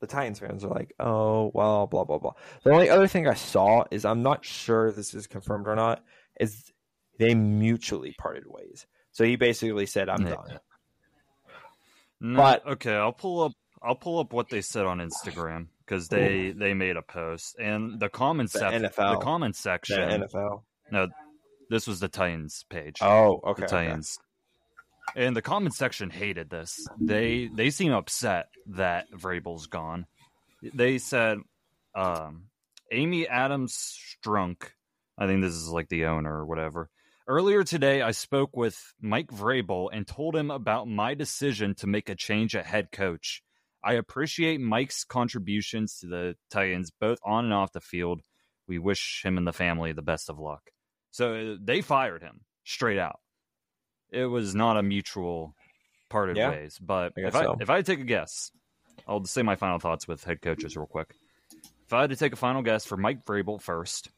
[0.00, 2.34] the Titans fans are like, oh, well, blah, blah, blah.
[2.62, 6.04] The only other thing I saw is I'm not sure this is confirmed or not,
[6.40, 6.72] is
[7.18, 8.86] they mutually parted ways.
[9.12, 10.34] So he basically said, I'm Yeah.
[10.34, 10.60] done.
[12.20, 13.52] No, But- okay, I'll pull up.
[13.82, 18.00] I'll pull up what they said on Instagram because they they made a post and
[18.00, 18.82] the comment The section.
[18.84, 19.18] NFL.
[19.18, 19.98] The comment The section.
[20.22, 20.64] NFL.
[20.90, 21.08] No,
[21.68, 22.96] this was the Titans page.
[23.02, 23.62] Oh, the okay.
[23.64, 23.66] okay.
[23.70, 24.18] Titans.
[25.14, 26.74] And the comment section hated this.
[27.00, 30.06] They they seem upset that Vrabel's gone.
[30.62, 31.38] They said,
[31.94, 32.48] um,
[32.90, 33.76] Amy Adams
[34.24, 34.70] Strunk,
[35.18, 36.90] I think this is like the owner or whatever.
[37.28, 42.08] Earlier today, I spoke with Mike Vrabel and told him about my decision to make
[42.08, 43.42] a change at head coach.
[43.82, 48.20] I appreciate Mike's contributions to the Titans, both on and off the field.
[48.68, 50.70] We wish him and the family the best of luck.
[51.10, 53.20] So uh, they fired him straight out.
[54.10, 55.54] It was not a mutual
[56.10, 56.78] parted Yeah, ways.
[56.80, 57.56] But I if I so.
[57.60, 58.50] if I take a guess,
[59.06, 61.14] I'll say my final thoughts with head coaches real quick.
[61.86, 64.10] If I had to take a final guess for Mike Vrabel first,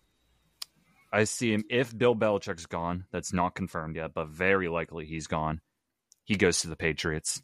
[1.12, 3.04] I see him if Bill Belichick's gone.
[3.10, 5.60] That's not confirmed yet, but very likely he's gone.
[6.24, 7.42] He goes to the Patriots,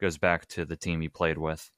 [0.00, 1.70] goes back to the team he played with.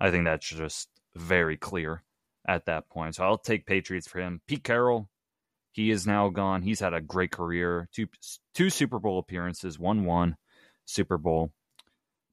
[0.00, 2.02] I think that's just very clear
[2.46, 3.16] at that point.
[3.16, 4.40] So I'll take Patriots for him.
[4.46, 5.10] Pete Carroll,
[5.72, 6.62] he is now gone.
[6.62, 7.88] He's had a great career.
[7.92, 8.06] Two
[8.54, 10.36] two Super Bowl appearances, one one
[10.86, 11.52] Super Bowl.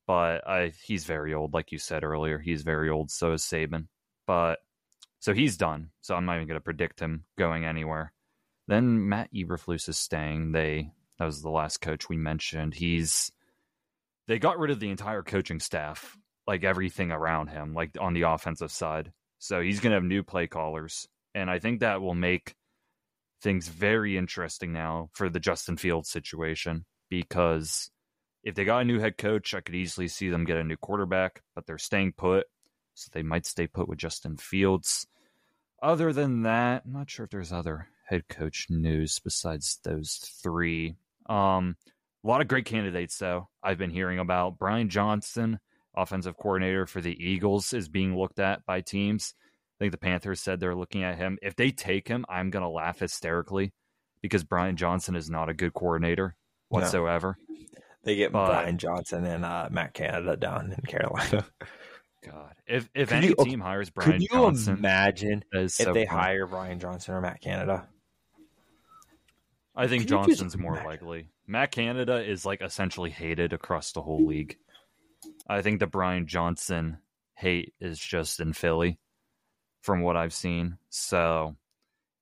[0.07, 2.39] But I he's very old, like you said earlier.
[2.39, 3.11] He's very old.
[3.11, 3.87] So is Saban.
[4.25, 4.59] But
[5.19, 5.89] so he's done.
[6.01, 8.13] So I'm not even going to predict him going anywhere.
[8.67, 10.51] Then Matt Eberflus is staying.
[10.51, 12.73] They that was the last coach we mentioned.
[12.73, 13.32] He's
[14.28, 18.23] they got rid of the entire coaching staff, like everything around him, like on the
[18.23, 19.12] offensive side.
[19.38, 22.56] So he's going to have new play callers, and I think that will make
[23.41, 27.91] things very interesting now for the Justin Fields situation because
[28.43, 30.78] if they got a new head coach, I could easily see them get a new
[30.78, 32.47] quarterback, but they're staying put,
[32.93, 35.06] so they might stay put with Justin Fields.
[35.82, 40.95] Other than that, I'm not sure if there's other head coach news besides those three.
[41.27, 41.75] Um,
[42.23, 43.49] a lot of great candidates, though.
[43.61, 45.59] I've been hearing about Brian Johnson,
[45.95, 49.33] offensive coordinator for the Eagles, is being looked at by teams.
[49.77, 51.37] I think the Panthers said they're looking at him.
[51.41, 53.73] If they take him, I'm going to laugh hysterically
[54.21, 56.35] because Brian Johnson is not a good coordinator
[56.71, 56.79] No.
[56.79, 57.37] whatsoever.
[58.03, 61.45] They get But- Brian Johnson and uh, Matt Canada down in Carolina.
[62.25, 65.93] God, if if Could any you- team hires Brian Could you Johnson, imagine if so
[65.93, 67.87] they hire Brian Johnson or Matt Canada?
[69.75, 70.89] I think Johnson's more imagine?
[70.89, 71.29] likely.
[71.47, 74.57] Matt Canada is like essentially hated across the whole league.
[75.47, 76.97] I think the Brian Johnson
[77.33, 78.99] hate is just in Philly,
[79.81, 80.77] from what I've seen.
[80.89, 81.55] So,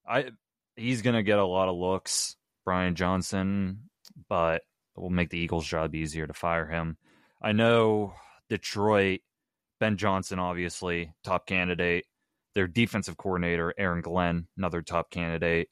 [0.08, 0.32] I
[0.76, 2.36] he's gonna get a lot of looks,
[2.66, 3.90] Brian Johnson,
[4.28, 4.64] but
[4.96, 6.98] it will make the Eagles' job easier to fire him.
[7.42, 8.14] I know
[8.50, 9.22] Detroit,
[9.80, 12.06] Ben Johnson, obviously top candidate.
[12.56, 15.70] Their defensive coordinator, Aaron Glenn, another top candidate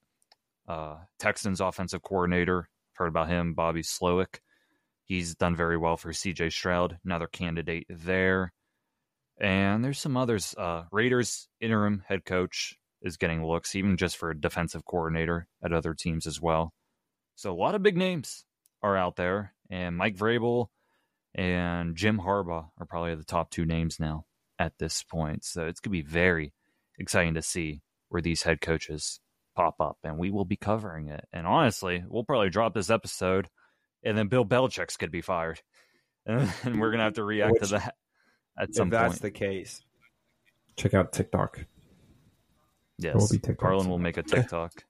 [0.72, 2.70] uh, Texans offensive coordinator.
[2.94, 4.40] Heard about him, Bobby Slowik.
[5.04, 8.54] He's done very well for CJ Stroud, another candidate there.
[9.40, 10.56] And there's some others.
[10.58, 15.74] Uh, Raiders interim head coach is getting looks, even just for a defensive coordinator at
[15.74, 16.72] other teams as well.
[17.36, 18.46] So a lot of big names
[18.82, 20.68] are out there, and Mike Vrabel
[21.34, 24.26] and Jim Harbaugh are probably the top two names now
[24.60, 25.44] at this point.
[25.44, 26.54] So it's gonna be very
[26.98, 29.20] exciting to see where these head coaches
[29.62, 31.28] pop up, and we will be covering it.
[31.32, 33.48] And honestly, we'll probably drop this episode,
[34.04, 35.62] and then Bill Belichick's could be fired,
[36.26, 37.96] and we're gonna have to react Which- to that
[38.58, 39.22] at some if that's point.
[39.22, 39.82] the case,
[40.76, 41.66] check out TikTok.
[42.98, 43.58] yes, will be TikToks.
[43.58, 44.84] Carlin will make a TikTok.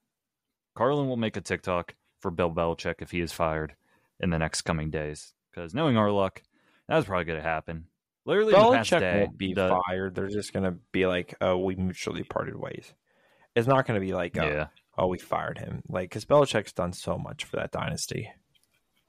[0.74, 3.74] Carlin will make a TikTok for Bill Belichick if he is fired
[4.20, 5.32] in the next coming days.
[5.50, 6.42] Because knowing our luck,
[6.88, 7.86] that's probably going to happen.
[8.24, 10.14] Literally, the past Belichick day, won't be the- fired.
[10.14, 12.92] They're just gonna be like, "Oh, we mutually parted ways."
[13.54, 16.92] It's not gonna be like, oh, Yeah, "Oh, we fired him." Like, because Belichick's done
[16.92, 18.30] so much for that dynasty,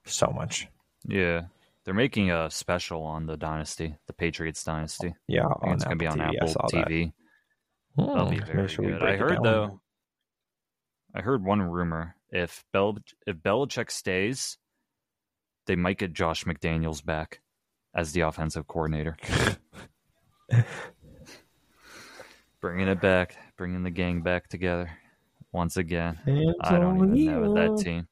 [0.05, 0.67] so much.
[1.07, 1.43] yeah.
[1.85, 5.13] They're making a special on the dynasty, the Patriots dynasty.
[5.27, 6.35] Yeah, it's going to be on TV.
[6.37, 6.87] Apple saw that.
[6.87, 7.13] TV.
[7.97, 9.03] That'll be Hmm, very sure good.
[9.03, 9.81] I heard though.
[11.13, 14.57] I heard one rumor: if Bel if Belichick stays,
[15.67, 17.41] they might get Josh McDaniels back
[17.93, 19.17] as the offensive coordinator,
[22.63, 24.89] bringing it back, bringing the gang back together
[25.51, 26.17] once again.
[26.61, 28.07] I don't even know that team.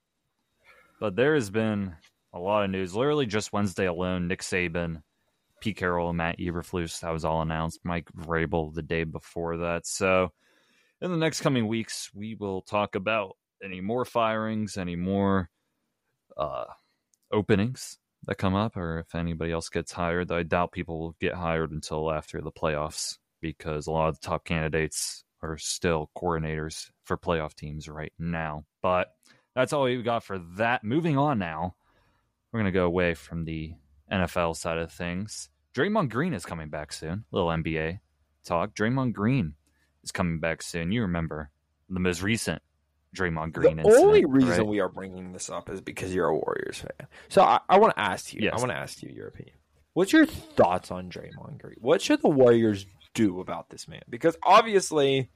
[1.00, 1.96] But there has been
[2.34, 2.94] a lot of news.
[2.94, 5.04] Literally just Wednesday alone, Nick Saban,
[5.62, 7.80] Pete Carroll, and Matt Eberflus, that was all announced.
[7.86, 9.88] Mike Vrabel the day before that.
[9.88, 10.34] So
[11.00, 15.50] in the next coming weeks, we will talk about any more firings, any more
[16.36, 16.66] uh,
[17.32, 20.30] openings that come up, or if anybody else gets hired.
[20.30, 24.28] I doubt people will get hired until after the playoffs because a lot of the
[24.28, 28.66] top candidates are still coordinators for playoff teams right now.
[28.82, 29.14] But
[29.56, 30.84] that's all we've got for that.
[30.84, 31.76] Moving on now,
[32.52, 33.74] we're going to go away from the
[34.12, 35.50] NFL side of things.
[35.76, 37.26] Draymond Green is coming back soon.
[37.32, 38.00] Little NBA
[38.44, 38.76] talk.
[38.76, 39.56] Draymond Green
[40.04, 40.92] is coming back soon.
[40.92, 41.50] You remember
[41.90, 42.62] the most recent
[43.16, 44.68] Draymond Green the incident, only reason right?
[44.68, 47.08] we are bringing this up is because you're a Warriors fan.
[47.30, 48.42] So I, I want to ask you.
[48.44, 48.54] Yes.
[48.56, 49.56] I want to ask you your opinion.
[49.94, 51.76] What's your thoughts on Draymond Green?
[51.80, 54.02] What should the Warriors do about this man?
[54.10, 55.30] Because obviously,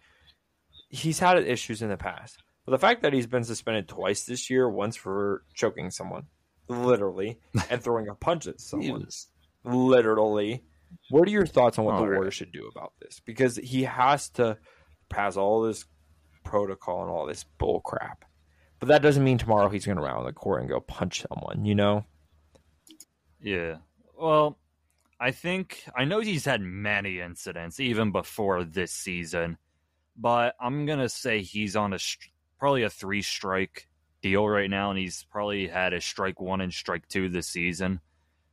[0.90, 2.38] he's had issues in the past.
[2.66, 6.28] But the fact that he's been suspended twice this year, once for choking someone,
[6.68, 9.08] literally, and throwing a punch at someone,
[9.64, 10.64] literally.
[11.10, 12.04] What are your thoughts on what the.
[12.04, 13.20] Warriors should do about this?
[13.20, 14.58] Because he has to
[15.10, 15.86] pass all this
[16.44, 18.26] protocol and all this bull crap.
[18.80, 21.26] But that doesn't mean tomorrow he's going to run on the court and go punch
[21.30, 22.06] someone, you know?
[23.40, 23.78] Yeah.
[24.20, 24.58] Well,
[25.19, 29.58] I think I know he's had many incidents even before this season,
[30.17, 31.99] but I'm gonna say he's on a
[32.60, 33.88] probably a three strike
[34.21, 38.01] deal right now, and he's probably had a strike one and strike two this season.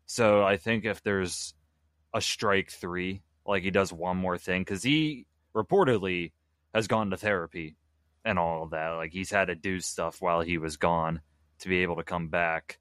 [0.06, 1.54] So I think if there's
[2.14, 6.32] a strike three, like he does one more thing, because he reportedly
[6.74, 7.76] has gone to therapy
[8.24, 8.90] and all of that.
[8.90, 11.20] Like he's had to do stuff while he was gone
[11.60, 12.78] to be able to come back.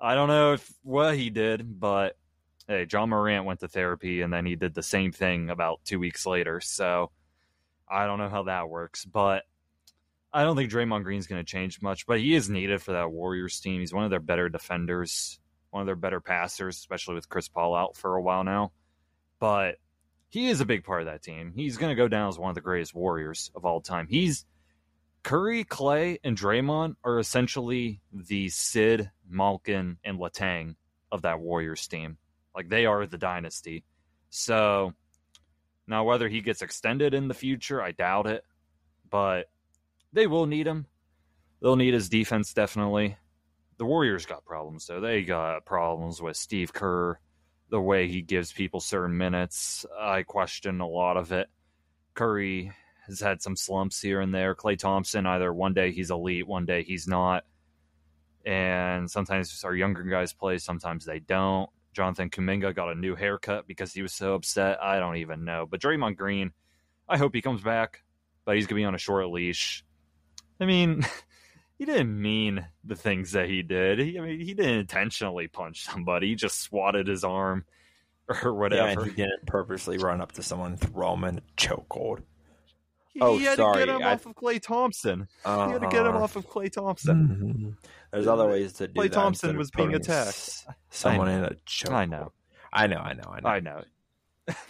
[0.00, 2.16] I don't know if what he did, but
[2.68, 5.98] hey, Ja Morant went to therapy and then he did the same thing about two
[5.98, 6.60] weeks later.
[6.60, 7.10] So
[7.88, 9.44] I don't know how that works, but
[10.32, 12.06] I don't think Draymond Green's going to change much.
[12.06, 13.80] But he is needed for that Warriors team.
[13.80, 17.74] He's one of their better defenders, one of their better passers, especially with Chris Paul
[17.74, 18.72] out for a while now.
[19.40, 19.76] But
[20.28, 21.52] he is a big part of that team.
[21.56, 24.06] He's going to go down as one of the greatest Warriors of all time.
[24.08, 24.44] He's
[25.22, 30.76] Curry, Klay, and Draymond are essentially the Sid, Malkin, and Letang
[31.10, 32.18] of that Warriors team.
[32.58, 33.84] Like they are the dynasty.
[34.30, 34.92] So
[35.86, 38.42] now whether he gets extended in the future, I doubt it.
[39.08, 39.48] But
[40.12, 40.86] they will need him.
[41.62, 43.16] They'll need his defense definitely.
[43.76, 44.98] The Warriors got problems though.
[44.98, 47.20] They got problems with Steve Kerr,
[47.70, 49.86] the way he gives people certain minutes.
[49.96, 51.46] I question a lot of it.
[52.14, 52.72] Curry
[53.06, 54.56] has had some slumps here and there.
[54.56, 57.44] Klay Thompson, either one day he's elite, one day he's not.
[58.44, 61.70] And sometimes our younger guys play, sometimes they don't.
[61.98, 64.80] Jonathan Kuminga got a new haircut because he was so upset.
[64.80, 65.66] I don't even know.
[65.68, 66.52] But Draymond Green,
[67.08, 68.04] I hope he comes back,
[68.44, 69.84] but he's going to be on a short leash.
[70.60, 71.04] I mean,
[71.78, 73.98] he didn't mean the things that he did.
[73.98, 76.28] He, I mean, he didn't intentionally punch somebody.
[76.28, 77.64] He just swatted his arm
[78.28, 79.00] or Yeah, whatever.
[79.02, 82.22] and he didn't purposely run up to someone and throw him in a chokehold.
[83.18, 85.28] He, Oh, had sorry, to get him I- off of Klay Thompson.
[85.44, 86.22] He had to get him Uh-huh.
[86.24, 87.76] off of Klay Thompson.
[87.82, 87.88] Mhm.
[88.12, 89.04] There's other ways to do it.
[89.04, 90.28] Klay that Thompson was being attacked.
[90.28, 91.92] s- Someone in a chokehold.
[91.94, 92.32] I know.
[92.72, 92.98] I know.
[92.98, 93.22] I know.
[93.34, 93.48] I know.
[93.48, 93.82] I know.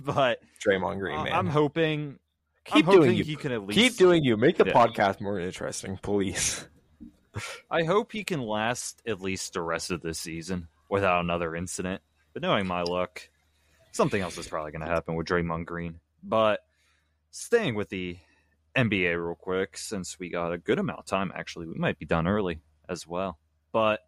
[0.01, 1.33] but Draymond Green, man.
[1.33, 2.19] I'm hoping.
[2.65, 3.25] Keep I'm doing you.
[3.25, 4.37] he can at least Keep doing you.
[4.37, 4.73] Make the Yeah.
[4.73, 6.67] podcast more interesting, please.
[7.71, 12.03] I hope he can last at least the rest of this season without another incident.
[12.33, 13.29] But knowing my luck,
[13.93, 16.01] something else is probably going to happen with Draymond Green.
[16.23, 16.61] But
[17.31, 18.19] staying with the
[18.79, 22.07] NBA real quick, since we got a good amount of time, actually, we might be
[22.07, 23.39] done early as well.
[23.73, 24.01] But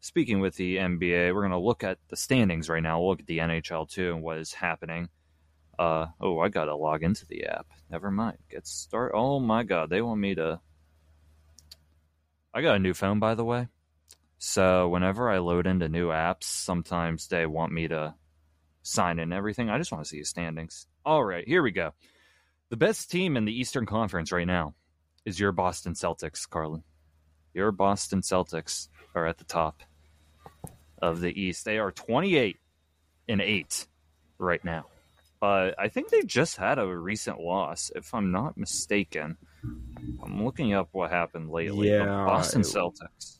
[0.00, 3.00] speaking with the NBA, we're going to look at the standings right now.
[3.00, 5.08] We'll look at the NHL too and what is happening.
[5.80, 7.66] Uh, oh, I gotta log into the app.
[7.88, 8.36] Never mind.
[8.50, 9.12] Get start.
[9.14, 10.60] Oh my god, they want me to.
[12.52, 13.68] I got a new phone, by the way.
[14.36, 18.14] So whenever I load into new apps, sometimes they want me to
[18.82, 19.70] sign in everything.
[19.70, 20.86] I just want to see the standings.
[21.02, 21.94] All right, here we go.
[22.70, 24.74] The best team in the Eastern Conference right now
[25.24, 26.84] is your Boston Celtics, Carlin.
[27.52, 29.82] Your Boston Celtics are at the top
[31.02, 31.64] of the East.
[31.64, 32.56] They are 28
[33.28, 33.86] and 8
[34.38, 34.86] right now.
[35.40, 39.36] But I think they just had a recent loss, if I'm not mistaken.
[40.22, 41.90] I'm looking up what happened lately.
[41.90, 43.39] Yeah, Boston it- Celtics.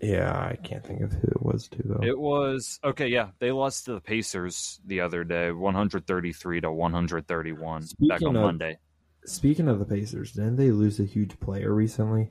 [0.00, 2.04] Yeah, I can't think of who it was too though.
[2.06, 3.08] It was okay.
[3.08, 7.88] Yeah, they lost to the Pacers the other day, 133 to 131 back
[8.18, 8.78] Speaking on of- Monday.
[9.26, 12.30] Speaking of the Pacers, didn't they lose a huge player recently?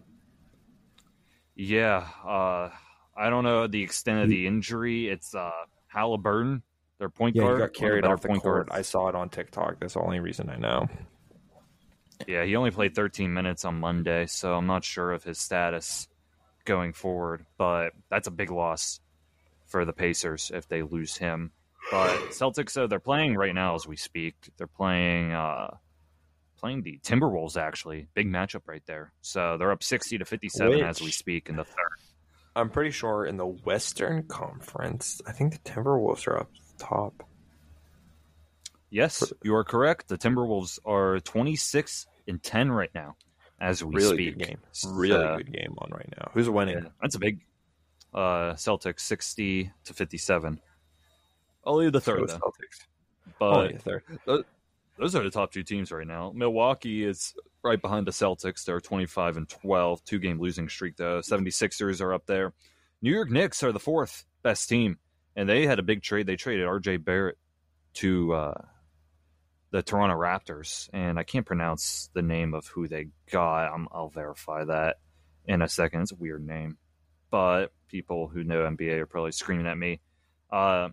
[1.55, 2.69] Yeah, uh,
[3.17, 5.07] I don't know the extent of the injury.
[5.07, 5.49] It's uh,
[5.87, 6.61] Halliburton,
[6.99, 8.67] their point Yeah, guard, he got carried off the point court.
[8.69, 8.79] guards.
[8.79, 9.79] I saw it on TikTok.
[9.79, 10.87] That's the only reason I know.
[12.27, 16.07] Yeah, he only played 13 minutes on Monday, so I'm not sure of his status
[16.65, 17.45] going forward.
[17.57, 18.99] But that's a big loss
[19.65, 21.51] for the Pacers if they lose him.
[21.91, 24.35] But Celtics, so they're playing right now as we speak.
[24.57, 25.75] They're playing uh,
[26.57, 29.11] playing the Timberwolves actually, big matchup right there.
[29.21, 31.99] So they're up 60 to 57 as we speak in the third.
[32.55, 37.27] I'm pretty sure in the Western Conference, I think the Timberwolves are up top.
[38.89, 40.07] Yes, you are correct.
[40.07, 43.15] The Timberwolves are 26 and 10 right now
[43.63, 44.37] as we really speak.
[44.37, 44.57] good game.
[44.91, 46.29] Really Uh, good game on right now.
[46.33, 46.77] Who's winning?
[46.83, 47.39] Yeah, that's a big
[48.13, 50.61] uh Celtics 60 to 57.
[51.63, 52.21] Only the third.
[52.29, 52.85] Celtics.
[53.39, 54.03] But third.
[54.99, 56.31] those are the top two teams right now.
[56.35, 57.33] Milwaukee is
[57.63, 58.65] right behind the Celtics.
[58.65, 61.19] They're 25 and 12, two game losing streak though.
[61.21, 62.53] 76ers are up there.
[63.01, 64.99] New York Knicks are the fourth best team
[65.35, 66.27] and they had a big trade.
[66.27, 67.37] They traded RJ Barrett
[67.95, 68.61] to uh
[69.73, 73.73] the Toronto Raptors and I can't pronounce the name of who they got.
[73.73, 74.97] I'm, I'll verify that
[75.45, 76.03] in a second.
[76.03, 76.77] It's a weird name.
[77.31, 79.99] But people who know NBA are probably screaming at me.
[80.51, 80.89] Uh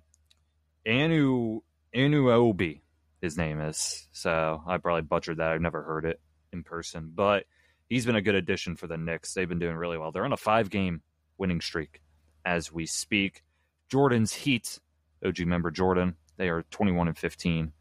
[0.89, 1.61] Anu
[1.95, 2.81] Anuobi
[3.21, 4.09] his name is.
[4.13, 5.53] So I probably butchered that.
[5.53, 6.19] I've never heard it
[6.51, 7.45] in person, but
[7.91, 9.35] he's been a good addition for the Knicks.
[9.35, 10.11] They've been doing really well.
[10.11, 11.03] They're on a five game
[11.37, 12.01] winning streak
[12.47, 13.43] as we speak.
[13.91, 14.79] Jordan's Heat,
[15.23, 17.73] OG member Jordan, they are 21 and 15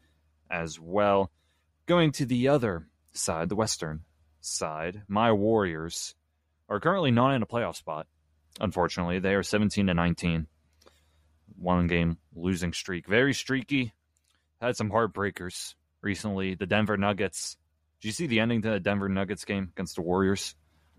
[0.50, 1.30] as well.
[1.86, 4.00] Going to the other side, the Western
[4.40, 6.14] side, my Warriors
[6.68, 8.06] are currently not in a playoff spot.
[8.60, 10.46] Unfortunately, they are 17 to 19.
[11.56, 13.06] One game losing streak.
[13.08, 13.92] Very streaky
[14.60, 16.54] had some heartbreakers recently.
[16.54, 17.56] The Denver Nuggets.
[18.00, 20.54] Did you see the ending to the Denver Nuggets game against the Warriors?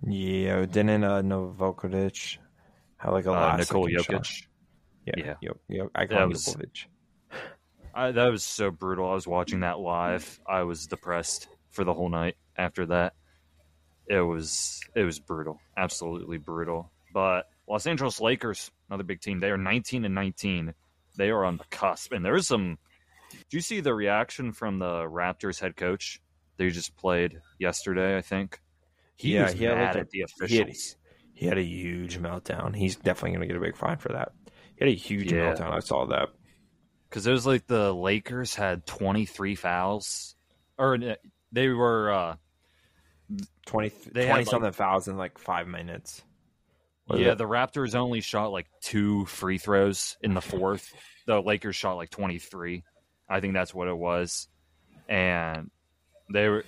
[0.05, 2.37] Yeah, didn't uh, Novakovic
[2.97, 4.25] have like a Uh, last second Jokic.
[4.25, 4.47] shot?
[5.05, 5.33] Yeah, Yeah.
[5.41, 5.87] Yep, yep.
[5.95, 6.55] I call him was-.
[7.93, 9.09] I, that was so brutal.
[9.09, 10.39] I was watching that live.
[10.47, 13.13] I was depressed for the whole night after that.
[14.07, 16.91] It was it was brutal, absolutely brutal.
[17.13, 20.73] But Los Angeles Lakers, another big team, they are 19 and 19.
[21.17, 22.77] They are on the cusp, and there's some.
[23.49, 26.19] Do you see the reaction from the Raptors head coach?
[26.57, 28.59] They just played yesterday, I think.
[29.15, 30.19] He Yeah, was he had, mad like, a- at the he
[30.57, 30.95] had- officials.
[31.33, 32.75] He had a huge meltdown.
[32.75, 34.31] He's definitely going to get a big fine for that.
[34.75, 35.53] He had a huge Yeah.
[35.53, 35.71] meltdown.
[35.71, 36.29] I saw that.
[37.11, 40.35] Because it was like the Lakers had 23 fouls,
[40.77, 41.15] or uh,
[41.51, 42.35] they were uh,
[43.65, 46.23] 20, They 20 had, like- something fouls in like five minutes.
[47.13, 47.33] Yeah.
[47.33, 50.93] The Raptors only shot like two free throws in the fourth.
[51.27, 52.83] The Lakers shot like 23.
[53.27, 54.47] I think that's what it was,
[55.09, 55.69] and
[56.31, 56.63] they were.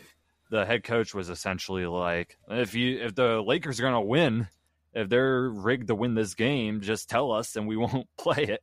[0.50, 4.48] The head coach was essentially like, "If you if the Lakers are gonna win,
[4.94, 8.62] if they're rigged to win this game, just tell us and we won't play it."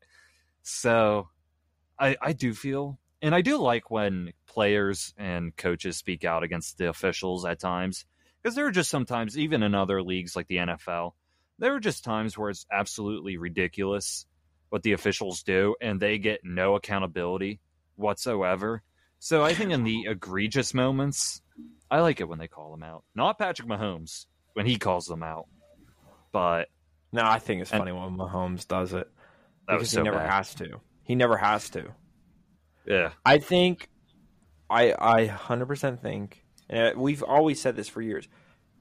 [0.63, 1.29] So,
[2.01, 6.79] I I do feel, and I do like when players and coaches speak out against
[6.79, 8.07] the officials at times,
[8.43, 11.13] because there are just sometimes, even in other leagues like the NFL,
[11.59, 14.25] there are just times where it's absolutely ridiculous
[14.71, 17.61] what the officials do, and they get no accountability
[17.97, 18.83] whatsoever.
[19.19, 21.43] So I think in the egregious moments,
[21.91, 23.05] I like it when they call them out.
[23.15, 24.25] Not Patrick Mahomes
[24.55, 25.47] when he calls them out,
[26.33, 26.69] but
[27.13, 29.11] No, I think it's And- funny when Mahomes does it
[29.69, 30.31] because so he never bad.
[30.31, 30.81] has to.
[31.11, 31.87] He never has to.
[32.87, 33.89] Yeah, I think,
[34.71, 38.29] I I hundred percent think, and uh, we've always said this for years,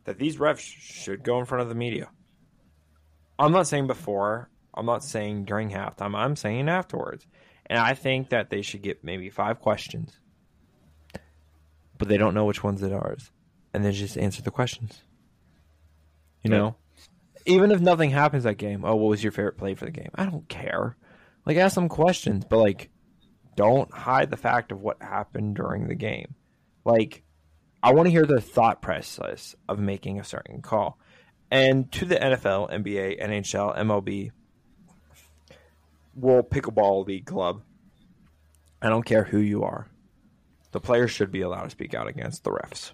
[0.04, 2.12] that these refs should go in front of the media.
[3.40, 4.52] I'm not saying before.
[4.76, 6.16] I'm not saying during halftime.
[6.16, 7.26] I'm saying afterwards,
[7.66, 10.20] and I think that they should get maybe five questions,
[11.98, 13.18] but they don't know which ones it are,
[13.74, 15.02] and then just answer the questions.
[16.44, 16.58] You Yeah.
[16.60, 16.76] know,
[17.48, 18.86] even if nothing happens that game.
[18.86, 20.12] Oh, what was your favorite play for the game?
[20.14, 20.96] I don't care.
[21.46, 22.90] Like ask them questions, but like
[23.56, 26.36] don't hide the fact of what happened during the game.
[26.86, 27.24] Like,
[27.84, 30.98] I want to hear the thought process of making a certain call.
[31.52, 34.32] And to the NFL, NBA, NHL, MLB,
[36.16, 37.62] World Pickleball League Club,
[38.82, 39.88] I don't care who you are.
[40.72, 42.92] The players should be allowed to speak out against the refs.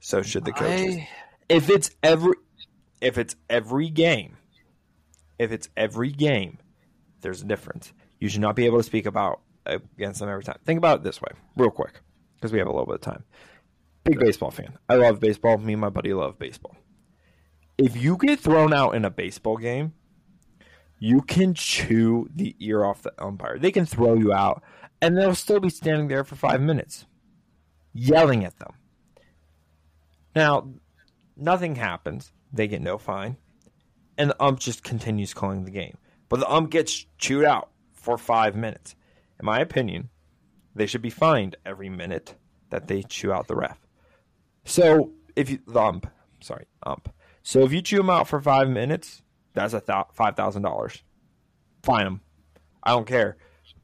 [0.00, 0.96] So should the coaches.
[0.96, 1.08] I-
[1.48, 2.34] If it's every
[3.00, 4.36] if it's every game,
[5.38, 6.58] if it's every game,
[7.20, 7.92] there's a difference.
[8.20, 10.58] You should not be able to speak about against them every time.
[10.64, 12.00] Think about it this way, real quick,
[12.36, 13.24] because we have a little bit of time.
[14.04, 14.78] Big baseball fan.
[14.88, 15.58] I love baseball.
[15.58, 16.76] Me and my buddy love baseball.
[17.76, 19.94] If you get thrown out in a baseball game,
[20.98, 23.58] you can chew the ear off the umpire.
[23.58, 24.62] They can throw you out,
[25.02, 27.04] and they'll still be standing there for five minutes,
[27.92, 28.72] yelling at them.
[30.34, 30.70] Now,
[31.36, 32.32] nothing happens.
[32.52, 33.36] They get no fine,
[34.16, 35.98] and the ump just continues calling the game.
[36.28, 38.94] But the ump gets chewed out for five minutes.
[39.38, 40.10] In my opinion,
[40.74, 42.34] they should be fined every minute
[42.70, 43.78] that they chew out the ref.
[44.64, 46.06] So if you the ump,
[46.40, 47.08] sorry, ump.
[47.42, 49.22] So if you chew them out for five minutes,
[49.54, 49.80] that's a
[50.12, 51.02] five thousand dollars.
[51.82, 52.20] Fine them.
[52.82, 53.36] I don't care.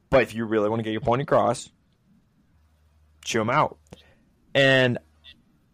[0.09, 1.69] But if you really want to get your point across,
[3.23, 3.77] chew them out.
[4.53, 4.99] And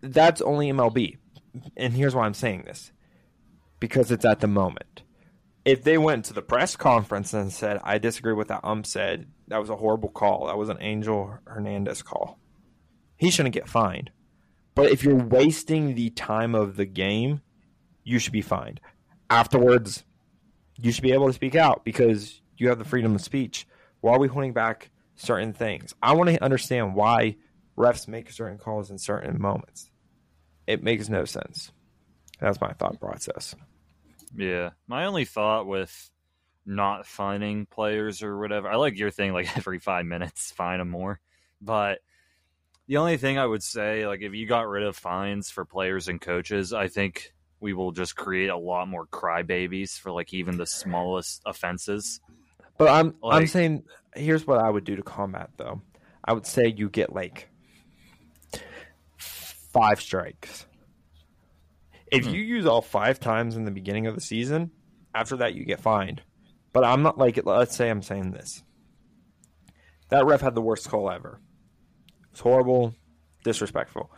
[0.01, 1.17] that's only MLB.
[1.75, 2.91] And here's why I'm saying this
[3.79, 5.03] because it's at the moment.
[5.69, 9.27] If they went to the press conference and said, I disagree with that ump said,
[9.49, 12.39] that was a horrible call, that was an Angel Hernandez call,
[13.17, 14.09] he shouldn't get fined.
[14.73, 17.41] But if you're wasting the time of the game,
[18.03, 18.81] you should be fined.
[19.29, 20.05] Afterwards,
[20.75, 23.67] you should be able to speak out because you have the freedom of speech.
[24.01, 25.93] Why are we holding back certain things?
[26.01, 27.35] I want to understand why
[27.77, 29.91] refs make certain calls in certain moments.
[30.65, 31.71] It makes no sense.
[32.39, 33.53] That's my thought process.
[34.35, 34.71] Yeah.
[34.87, 36.11] My only thought with
[36.65, 40.89] not finding players or whatever, I like your thing, like every five minutes, fine them
[40.89, 41.19] more.
[41.61, 41.99] But
[42.87, 46.07] the only thing I would say, like, if you got rid of fines for players
[46.07, 50.57] and coaches, I think we will just create a lot more crybabies for like even
[50.57, 52.21] the smallest offenses.
[52.77, 53.83] But I'm I'm saying
[54.15, 55.81] here's what I would do to combat though.
[56.23, 57.49] I would say you get like
[59.17, 60.65] five strikes.
[62.11, 62.33] If Hmm.
[62.33, 64.71] you use all five times in the beginning of the season,
[65.13, 66.21] after that you get fined.
[66.73, 68.63] But I'm not like let's say I'm saying this.
[70.09, 71.39] That ref had the worst call ever.
[72.31, 72.93] It's horrible,
[73.43, 74.11] disrespectful.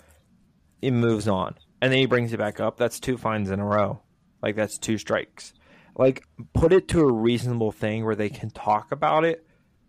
[0.82, 1.56] It moves on.
[1.82, 2.78] And then he brings it back up.
[2.78, 4.02] That's two fines in a row.
[4.42, 5.54] Like that's two strikes.
[5.98, 6.24] Like
[6.54, 9.46] put it to a reasonable thing where they can talk about it,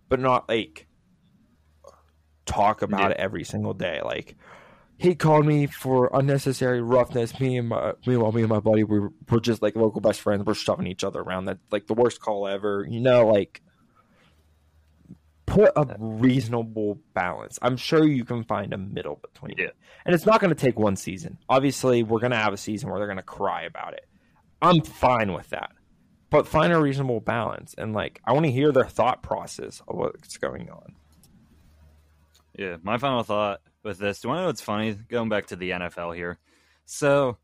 [0.08, 0.86] but not like
[2.46, 3.08] talk about Yeah.
[3.10, 4.00] it every single day.
[4.04, 4.36] Like
[4.98, 7.38] he called me for unnecessary roughness.
[7.40, 10.20] Me and my meanwhile, me and my buddy we were, we're just like local best
[10.20, 10.44] friends.
[10.44, 11.46] We're shoving each other around.
[11.46, 12.86] That like the worst call ever.
[12.88, 13.62] You know, like
[15.46, 17.58] put a reasonable balance.
[17.60, 19.66] I'm sure you can find a middle between Yeah.
[19.66, 19.76] it.
[20.04, 21.38] And it's not going to take one season.
[21.48, 24.06] Obviously, we're going to have a season where they're going to cry about it.
[24.62, 25.72] I'm fine with that.
[26.30, 27.74] But find a reasonable balance.
[27.76, 30.94] And, like, I want to hear their thought process of what's going on.
[32.56, 34.20] Yeah, my final thought with this.
[34.20, 34.92] Do you want to know what's funny?
[34.92, 36.38] Going back to the NFL here.
[36.84, 37.38] So,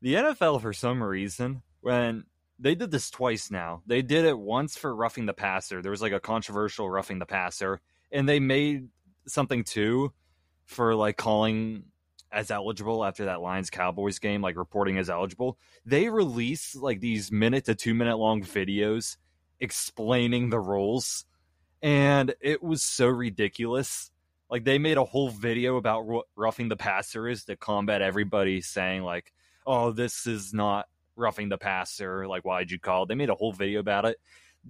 [0.00, 2.24] the NFL, for some reason, when
[2.58, 5.82] they did this twice now, they did it once for roughing the passer.
[5.82, 8.88] There was like a controversial roughing the passer, and they made
[9.26, 10.12] something too
[10.64, 11.84] for like calling
[12.30, 15.58] as eligible after that Lions Cowboys game, like reporting as eligible.
[15.84, 19.16] They released like these minute to two minute long videos
[19.60, 21.24] explaining the rules,
[21.82, 24.11] and it was so ridiculous.
[24.52, 28.60] Like they made a whole video about what roughing the passer is to combat everybody
[28.60, 29.32] saying like,
[29.66, 33.04] "Oh, this is not roughing the passer." Like, why'd you call?
[33.04, 33.08] it?
[33.08, 34.18] They made a whole video about it.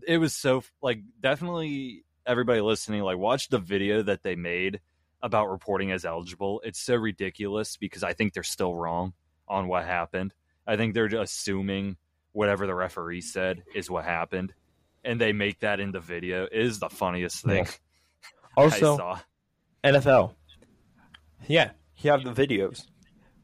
[0.07, 4.81] It was so like definitely everybody listening like watch the video that they made
[5.21, 6.63] about reporting as eligible.
[6.65, 9.15] It's so ridiculous because I think they're still wrong
[9.49, 10.33] on what happened.
[10.65, 11.97] I think they're just assuming
[12.31, 14.55] whatever the referee said is what happened,
[15.03, 16.45] and they make that in the video.
[16.45, 17.67] It is the funniest thing
[18.57, 19.19] I Also, saw.
[19.85, 20.35] NFL.
[21.49, 22.87] Yeah, you have the videos,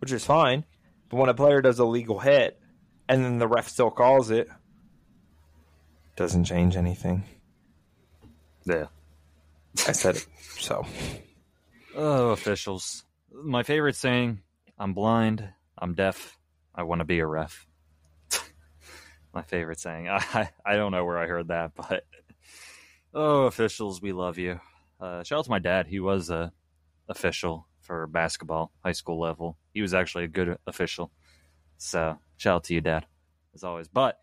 [0.00, 0.64] which is fine.
[1.08, 2.60] But when a player does a legal hit
[3.08, 4.48] and then the ref still calls it,
[6.16, 7.24] doesn't change anything.
[8.64, 8.86] Yeah.
[9.86, 10.26] I said it.
[10.58, 10.84] So,
[11.94, 13.04] Oh, officials.
[13.32, 14.40] My favorite saying
[14.78, 16.36] I'm blind, I'm deaf,
[16.74, 17.66] I want to be a ref.
[19.34, 20.08] My favorite saying.
[20.10, 22.04] I, I don't know where I heard that, but
[23.14, 24.60] oh, officials, we love you.
[25.00, 25.86] Uh, shout out to my dad.
[25.86, 26.52] He was a
[27.08, 29.56] official for basketball, high school level.
[29.72, 31.10] He was actually a good official.
[31.78, 33.06] So, shout out to you, dad,
[33.54, 33.88] as always.
[33.88, 34.18] But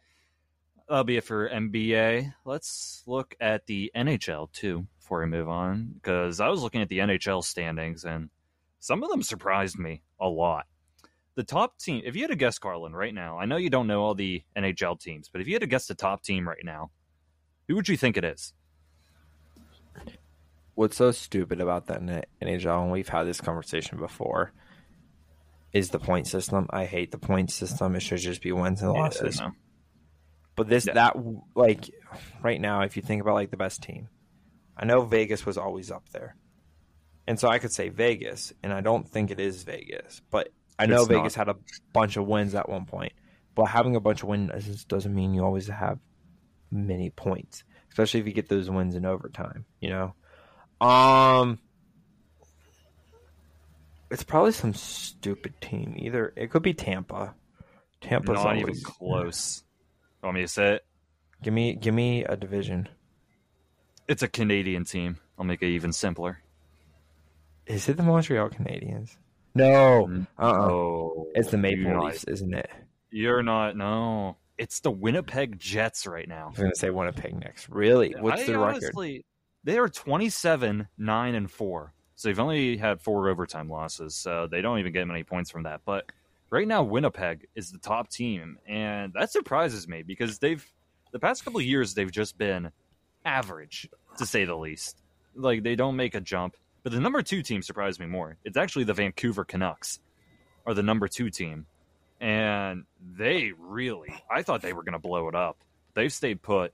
[0.88, 2.34] that'll be it for NBA.
[2.45, 6.89] Let's look at the NHL too before we move on because I was looking at
[6.89, 8.30] the NHL standings and
[8.80, 10.65] some of them surprised me a lot.
[11.36, 13.88] The top team, if you had to guess, Carlin, right now, I know you don't
[13.88, 16.63] know all the NHL teams, but if you had to guess the top team right
[16.63, 16.91] now,
[17.67, 18.53] who would you think it is?
[20.76, 24.51] What's so stupid about that NHL, and we've had this conversation before,
[25.73, 26.67] is the point system.
[26.69, 27.95] I hate the point system.
[27.95, 29.39] It should just be wins and losses.
[29.39, 29.51] Yeah,
[30.55, 30.93] But this Yeah.
[30.93, 31.15] that
[31.55, 31.89] like
[32.41, 34.09] right now, if you think about like the best team,
[34.78, 36.36] I know Vegas was always up there,
[37.28, 40.86] and so I could say Vegas, and I don't think it is Vegas, but I
[40.86, 41.17] know It's not.
[41.19, 41.55] Vegas had a
[41.93, 43.13] bunch of wins at one point.
[43.55, 45.99] But having a bunch of wins doesn't mean you always have
[46.71, 49.63] many points, especially if you get those wins in overtime.
[49.80, 50.15] You know,
[50.82, 51.59] um,
[54.11, 55.95] it's probably some stupid team.
[55.97, 57.34] Either it could be Tampa.
[58.01, 59.63] Tampa's Not even always close.
[60.23, 60.86] Want me to say it?
[61.43, 62.88] Give me give me a division.
[64.07, 65.17] It's a Canadian team.
[65.38, 66.39] I'll make it even simpler.
[67.65, 69.17] Is it the Montreal Canadiens?
[69.55, 70.26] No.
[70.38, 72.69] Uh uh Oh, It's the you're Maple not- Leafs, isn't it?
[73.09, 73.76] You're not.
[73.78, 76.45] No, it's the Winnipeg Jets right now.
[76.47, 77.69] I was gonna say Winnipeg next.
[77.69, 78.13] Really?
[78.19, 78.84] What's I the record?
[78.84, 79.26] honestly,
[79.66, 81.93] They are 27, 9, and 4.
[82.16, 84.16] So they've only had four overtime losses.
[84.16, 85.82] So they don't even get many points from that.
[85.84, 86.05] But
[86.51, 88.59] right now, Winnipeg is the top team.
[88.68, 90.63] And that surprises me because they've,
[91.11, 92.72] the past couple years, they've just been
[93.26, 93.89] average,
[94.20, 95.01] to say the least.
[95.36, 96.55] Like they don't make a jump.
[96.84, 98.38] But the number two team surprised me more.
[98.45, 99.99] It's actually the Vancouver Canucks
[100.68, 101.66] are the number two team.
[102.22, 102.86] And
[103.18, 105.57] they really, I thought they were going to blow it up.
[105.95, 106.72] They've stayed put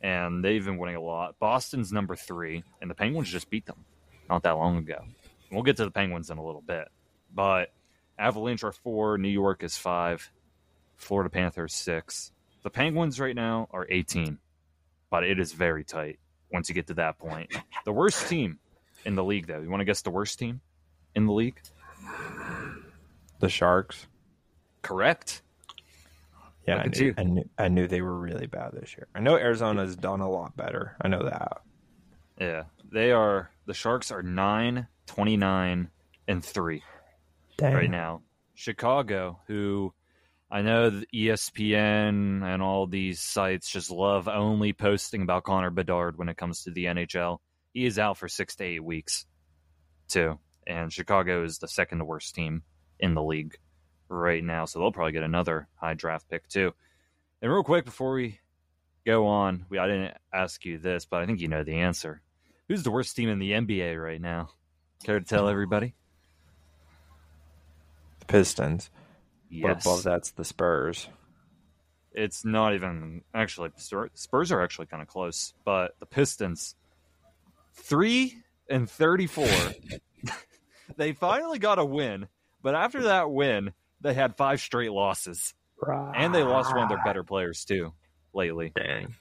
[0.00, 1.38] and they've been winning a lot.
[1.38, 3.84] Boston's number three, and the Penguins just beat them
[4.28, 5.04] not that long ago.
[5.50, 6.88] We'll get to the Penguins in a little bit,
[7.34, 7.72] but
[8.18, 10.30] Avalanche are four, New York is five,
[10.96, 12.32] Florida Panthers six.
[12.62, 14.38] The Penguins right now are 18,
[15.10, 16.18] but it is very tight
[16.52, 17.52] once you get to that point.
[17.84, 18.58] The worst team
[19.04, 19.60] in the league, though.
[19.60, 20.60] You want to guess the worst team
[21.14, 21.60] in the league?
[23.38, 24.06] The Sharks.
[24.82, 25.42] Correct.
[26.66, 27.14] Yeah, I knew.
[27.16, 29.08] I knew I knew they were really bad this year.
[29.14, 30.96] I know Arizona's done a lot better.
[31.00, 31.62] I know that.
[32.38, 33.50] Yeah, they are.
[33.66, 35.90] The Sharks are 9, 29,
[36.28, 36.82] and three.
[37.58, 37.74] Dang.
[37.74, 38.22] right now.
[38.54, 39.92] Chicago, who
[40.50, 46.18] I know the ESPN and all these sites just love only posting about Connor Bedard
[46.18, 47.38] when it comes to the NHL.
[47.72, 49.26] He is out for six to eight weeks,
[50.08, 50.38] too.
[50.66, 52.62] And Chicago is the second worst team
[52.98, 53.56] in the league
[54.10, 54.64] right now.
[54.64, 56.74] So they'll probably get another high draft pick, too.
[57.40, 58.38] And real quick before we
[59.06, 62.20] go on, we I didn't ask you this, but I think you know the answer.
[62.68, 64.50] Who's the worst team in the NBA right now?
[65.04, 65.94] Care to tell everybody?
[68.20, 68.90] The Pistons.
[69.50, 69.84] But Yes.
[69.86, 71.08] above that's the Spurs.
[72.12, 76.76] it's not even actually Spur- Spurs are actually kind of close, but the Pistons
[77.74, 78.36] three
[78.68, 79.48] and thirty four.
[80.96, 82.28] they finally got a win,
[82.62, 85.54] but after that win, they had five straight losses,
[86.14, 87.92] and they lost one of their better players too
[88.34, 88.72] lately.
[88.74, 89.14] Dang.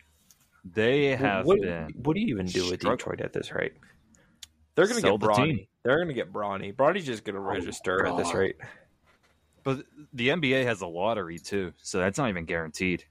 [0.65, 1.93] They have what, been.
[1.95, 3.73] what do you even do with Detroit at this rate?
[4.75, 5.45] They're going to get the Bronny.
[5.45, 5.67] team.
[5.83, 6.73] They're going to get Bronny.
[6.73, 8.55] Bronny's just going to oh, register at this rate.
[9.63, 13.05] But the NBA has a lottery too, so that's not even guaranteed.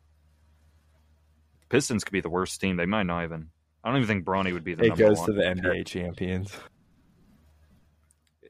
[1.68, 2.76] Pistons could be the worst team.
[2.76, 3.50] They might not even.
[3.84, 5.26] I don't even think Bronny would be the It number goes one.
[5.26, 6.52] to the NBA champions.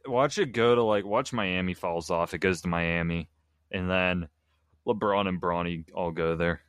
[0.09, 2.34] Watch it go to like watch Miami falls off.
[2.34, 3.28] It goes to Miami,
[3.70, 4.28] and then
[4.86, 6.61] LeBron and Bronny all go there.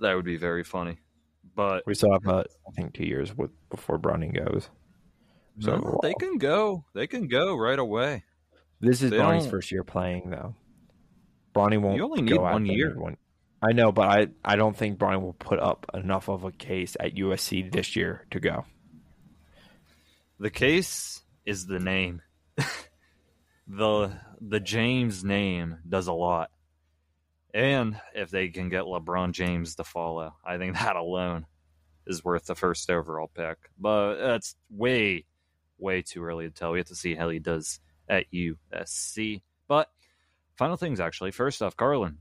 [0.00, 0.98] That would be very funny.
[1.54, 4.68] But We still have, uh, I think, two years with, before Bronny goes.
[5.60, 6.84] So no, they can go.
[6.94, 8.24] They can go right away.
[8.80, 10.56] This is They Bronny's don't- first year playing, though.
[11.54, 11.96] Bronny won't.
[11.96, 12.98] You only need go one year.
[12.98, 13.16] One.
[13.62, 16.96] I know, but I I don't think Bronny will put up enough of a case
[16.98, 18.64] at USC this year to go.
[20.40, 22.22] The case is the name.
[23.68, 26.50] the the James name does a lot.
[27.52, 31.46] And if they can get LeBron James to follow, I think that alone
[32.06, 33.56] is worth the first overall pick.
[33.78, 35.24] But that's way,
[35.78, 36.72] way too early to tell.
[36.72, 39.42] We have to see how he does at USC.
[39.68, 39.88] But
[40.56, 41.30] final things, actually.
[41.30, 42.18] First off, Carlin,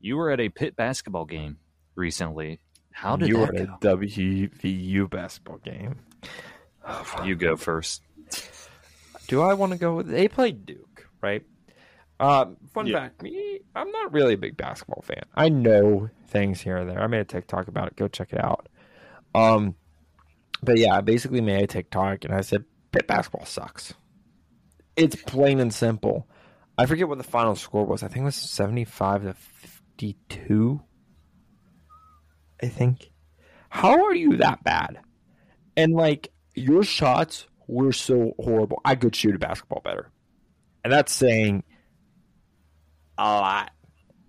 [0.00, 1.58] you were at a Pitt basketball game
[1.94, 2.60] recently.
[2.92, 6.00] How did you were at a WVU basketball game?
[6.86, 8.02] Oh, you go first.
[9.30, 10.08] Do I want to go with?
[10.08, 11.44] They played Duke, right?
[12.18, 12.98] Um, fun Yeah.
[12.98, 15.22] fact: me, I'm not really a big basketball fan.
[15.36, 17.00] I know things here and there.
[17.00, 17.94] I made a TikTok about it.
[17.96, 18.68] Go check it out.
[19.32, 19.76] Um,
[20.64, 23.94] but yeah, I basically made a TikTok and I said, "Pitt basketball sucks."
[24.96, 26.28] It's plain and simple.
[26.76, 28.02] I forget what the final score was.
[28.02, 30.82] I think it was 75 to 52.
[32.60, 33.12] I think.
[33.68, 34.98] How are you that bad?
[35.76, 38.80] And like your shots were so horrible.
[38.84, 40.10] I could shoot a basketball better,
[40.84, 41.62] and that's saying
[43.16, 43.70] a lot.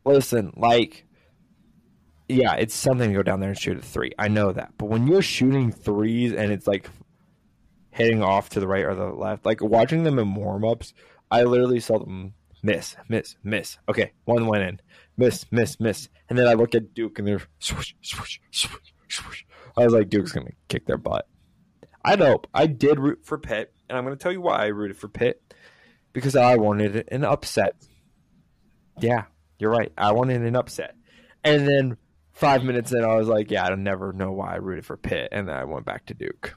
[0.06, 1.06] Listen, like,
[2.28, 4.12] yeah, it's something to go down there and shoot a three.
[4.18, 6.90] I know that, but when you're shooting threes and it's like
[7.92, 10.94] hitting off to the right or the left, like watching them in warm ups,
[11.30, 12.34] I literally saw them
[12.64, 13.78] miss, miss, miss.
[13.90, 14.82] Okay, one went in,
[15.18, 19.44] miss, miss, miss, and then I look at Duke and they're swoosh, swoosh, swoosh, swoosh.
[19.78, 21.28] I was like, Duke's gonna kick their butt.
[22.04, 24.98] I hope I did root for Pitt, and I'm gonna tell you why I rooted
[24.98, 25.54] for Pitt
[26.14, 27.76] because I wanted an upset.
[29.00, 29.26] Yeah,
[29.60, 29.92] you're right.
[29.98, 30.96] I wanted an upset,
[31.44, 31.98] and then
[32.34, 34.98] five minutes in, I was like, yeah, I don't never know why I rooted for
[34.98, 36.56] Pitt, and then I went back to Duke.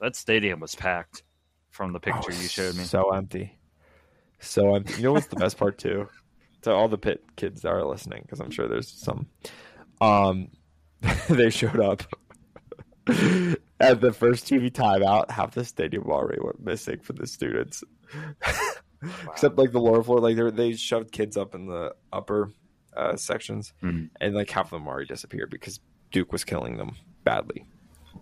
[0.00, 1.22] That stadium was packed
[1.70, 2.84] from the picture Oh, you showed me.
[2.84, 3.56] So empty.
[4.40, 4.94] So empty.
[4.94, 6.08] You know what's the best part too?
[6.62, 9.28] To all the Pitt kids that are listening, because I'm sure there's some.
[10.00, 10.48] Um,
[11.28, 12.02] they showed up
[13.80, 15.30] at the first TV timeout.
[15.30, 17.82] Half the stadium already went missing for the students,
[19.28, 20.20] except like the lower floor.
[20.20, 22.50] Like they they shoved kids up in the upper
[22.96, 24.10] uh, sections, Mhm.
[24.20, 25.80] and like half of them already disappeared because
[26.10, 27.64] Duke was killing them badly.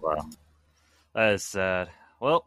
[0.00, 0.28] Wow.
[1.14, 1.90] That is sad.
[2.20, 2.46] Well,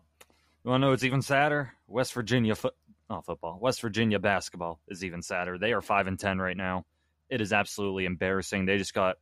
[0.64, 1.74] you want to know what's even sadder?
[1.88, 2.74] West Virginia foot,
[3.10, 3.60] oh, football.
[3.62, 5.58] West Virginia basketball is even sadder.
[5.58, 6.86] They are five and ten right now.
[7.30, 8.66] It is absolutely embarrassing.
[8.66, 9.18] They just got,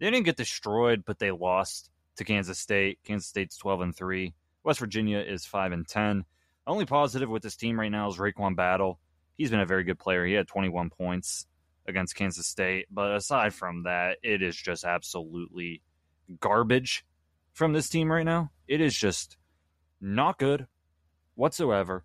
[0.00, 1.90] they didn't get destroyed, but they lost
[2.20, 2.98] to Kansas State.
[3.02, 4.34] Kansas State's twelve and three.
[4.62, 6.24] West Virginia is five and ten.
[6.66, 9.00] Only positive with this team right now is RaeQuan Battle.
[9.36, 10.24] He's been a very good player.
[10.24, 11.46] He had twenty one points
[11.88, 15.82] against Kansas State, but aside from that, it is just absolutely
[16.38, 17.04] garbage
[17.54, 18.50] from this team right now.
[18.68, 19.38] It is just
[20.00, 20.66] not good
[21.34, 22.04] whatsoever.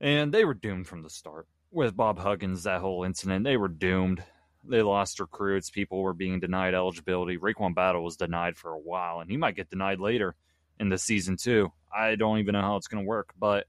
[0.00, 1.48] And they were doomed from the start.
[1.72, 4.22] With Bob Huggins, that whole incident, they were doomed.
[4.68, 5.70] They lost recruits.
[5.70, 7.38] People were being denied eligibility.
[7.38, 10.34] RaeQuan Battle was denied for a while, and he might get denied later
[10.78, 11.72] in the season, too.
[11.96, 13.66] I don't even know how it's going to work, but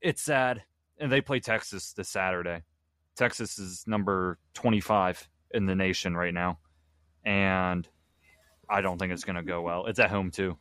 [0.00, 0.62] it's sad.
[0.98, 2.62] And they play Texas this Saturday.
[3.16, 6.58] Texas is number 25 in the nation right now.
[7.24, 7.88] And
[8.68, 9.86] I don't think it's going to go well.
[9.86, 10.58] It's at home too.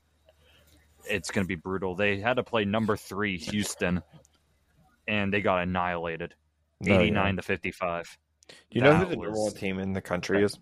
[1.06, 1.96] It's going to be brutal.
[1.96, 4.02] They had to play number three Houston,
[5.08, 6.36] and they got annihilated,
[6.84, 7.00] Oh, yeah.
[7.00, 8.18] eighty nine to fifty five.
[8.48, 10.58] Do you know who the number was- one team in the country is?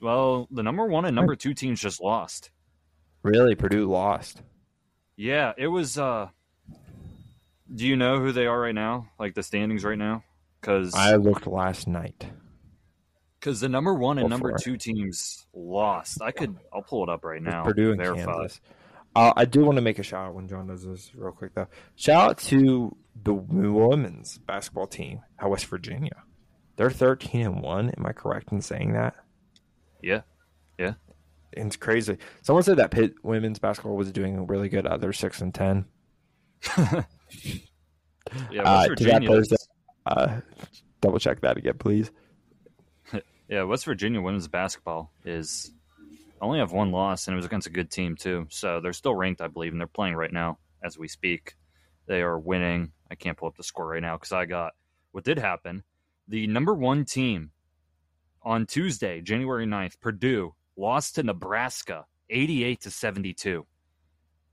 [0.00, 2.50] Well, the number one and number two teams just lost.
[3.22, 4.42] Really, Purdue lost.
[5.16, 5.98] Yeah, it was.
[5.98, 6.28] uh
[7.74, 9.10] Do you know who they are right now?
[9.18, 10.24] Like the standings right now?
[10.60, 12.26] Because I looked last night.
[13.38, 16.22] because the number one and number two teams lost.
[16.22, 16.56] I could.
[16.72, 17.64] I'll pull it up right now.
[17.64, 18.24] Purdue and verify.
[18.24, 18.60] Kansas.
[19.14, 21.54] Uh, I do want to make a shout out when John does this real quick
[21.54, 21.66] though.
[21.96, 26.22] Shout out to the women's basketball team at West Virginia.
[26.76, 27.90] They're thirteen and one.
[27.90, 29.14] Am I correct in saying that?
[30.02, 30.22] Yeah,
[30.78, 30.94] yeah.
[31.56, 32.16] And it's crazy.
[32.42, 34.86] Someone said that Pitt women's basketball was doing really good.
[34.86, 35.84] Uh, they're six and ten.
[38.50, 39.42] Yeah, West Uh, Virginia.
[40.06, 40.40] uh,
[41.00, 42.10] double check that again, please.
[43.48, 45.72] Yeah, West Virginia women's basketball is
[46.40, 48.46] only have one loss, and it was against a good team too.
[48.48, 51.56] So they're still ranked, I believe, and they're playing right now as we speak.
[52.10, 52.90] They are winning.
[53.08, 54.72] I can't pull up the score right now because I got
[55.12, 55.84] what did happen.
[56.26, 57.52] The number one team
[58.42, 63.64] on Tuesday, January 9th, Purdue lost to Nebraska 88 to 72.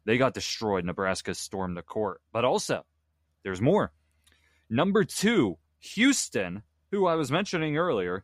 [0.05, 0.85] They got destroyed.
[0.85, 2.21] Nebraska stormed the court.
[2.31, 2.85] But also,
[3.41, 3.91] there's more.
[4.69, 8.23] Number two, Houston, who I was mentioning earlier,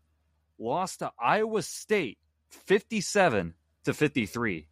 [0.59, 2.19] lost to Iowa State
[2.49, 3.55] 57
[3.85, 4.67] to 53.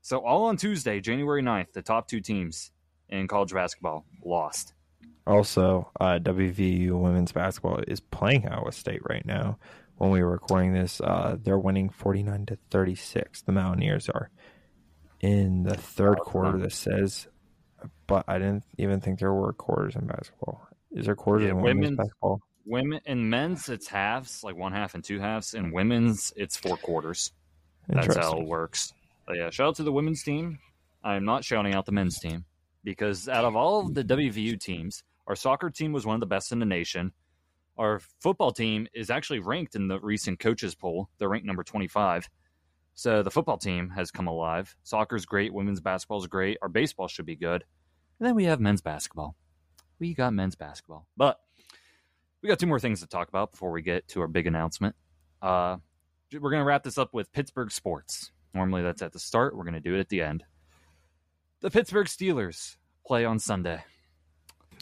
[0.00, 2.72] So all on Tuesday, January 9th, the top two teams
[3.12, 4.72] in college basketball lost.
[5.26, 9.58] Also, uh, WVU women's basketball is playing Iowa State right now.
[9.98, 13.42] When we were recording this, uh, they're winning forty nine to thirty six.
[13.42, 14.30] The Mountaineers are
[15.20, 16.58] in the third quarter.
[16.58, 17.28] This says,
[18.08, 20.66] but I didn't even think there were quarters in basketball.
[20.90, 22.40] Is there quarters Yeah, in women's women's- basketball?
[22.64, 25.54] Women in men's it's halves, like one half and two halves.
[25.54, 27.32] In women's it's four quarters.
[27.88, 28.92] That's how it works.
[29.26, 30.58] But yeah, shout out to the women's team.
[31.04, 32.44] I am not shouting out the men's team
[32.84, 36.26] because out of all of the WVU teams, our soccer team was one of the
[36.26, 37.12] best in the nation.
[37.78, 41.08] Our football team is actually ranked in the recent coaches poll.
[41.18, 42.28] They're ranked number 25.
[42.94, 44.76] So the football team has come alive.
[44.82, 45.54] Soccer's great.
[45.54, 46.58] Women's basketball is great.
[46.60, 47.64] Our baseball should be good.
[48.18, 49.36] And then we have men's basketball.
[49.98, 51.06] We got men's basketball.
[51.16, 51.40] But
[52.42, 54.94] we got two more things to talk about before we get to our big announcement.
[55.40, 55.76] Uh,
[56.32, 58.32] we're going to wrap this up with Pittsburgh sports.
[58.54, 59.56] Normally that's at the start.
[59.56, 60.44] We're going to do it at the end.
[61.62, 63.84] The Pittsburgh Steelers play on Sunday,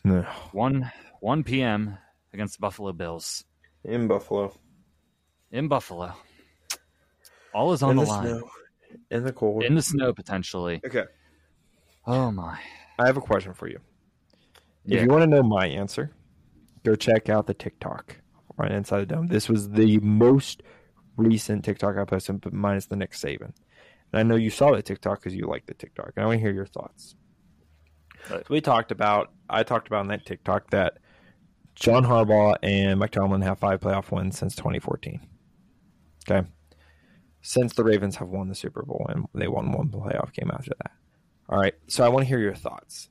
[0.05, 0.23] No.
[0.53, 1.99] 1 1 p.m.
[2.33, 3.45] against the Buffalo Bills
[3.85, 4.55] In Buffalo.
[5.51, 6.15] in Buffalo.
[7.53, 8.41] All is on the line.
[9.11, 9.65] in the cold.
[9.65, 10.81] in the snow potentially.
[10.85, 11.05] okay.
[12.07, 12.59] Oh my!
[12.99, 13.79] I have a question for you.
[14.87, 15.03] If Yeah.
[15.03, 16.11] you want to know my answer,
[16.83, 18.17] go check out the TikTok
[18.57, 19.27] right inside the dome.
[19.27, 20.63] This was the most
[21.19, 23.53] recent TikTok I posted, but minus the Nick Saban.
[24.13, 26.13] And I know you saw the TikTok because you like the TikTok.
[26.17, 27.15] And I want to hear your thoughts.
[28.31, 28.41] Right.
[28.41, 30.99] So we talked about, I talked about in that TikTok that
[31.75, 35.21] John Harbaugh and Mike Tomlin have five playoff wins since 2014.
[36.29, 36.47] Okay.
[37.43, 40.73] Since the Ravens have won the Super Bowl and they won one playoff game after
[40.79, 40.93] that.
[41.49, 41.75] All right.
[41.87, 43.09] So I want to hear your thoughts.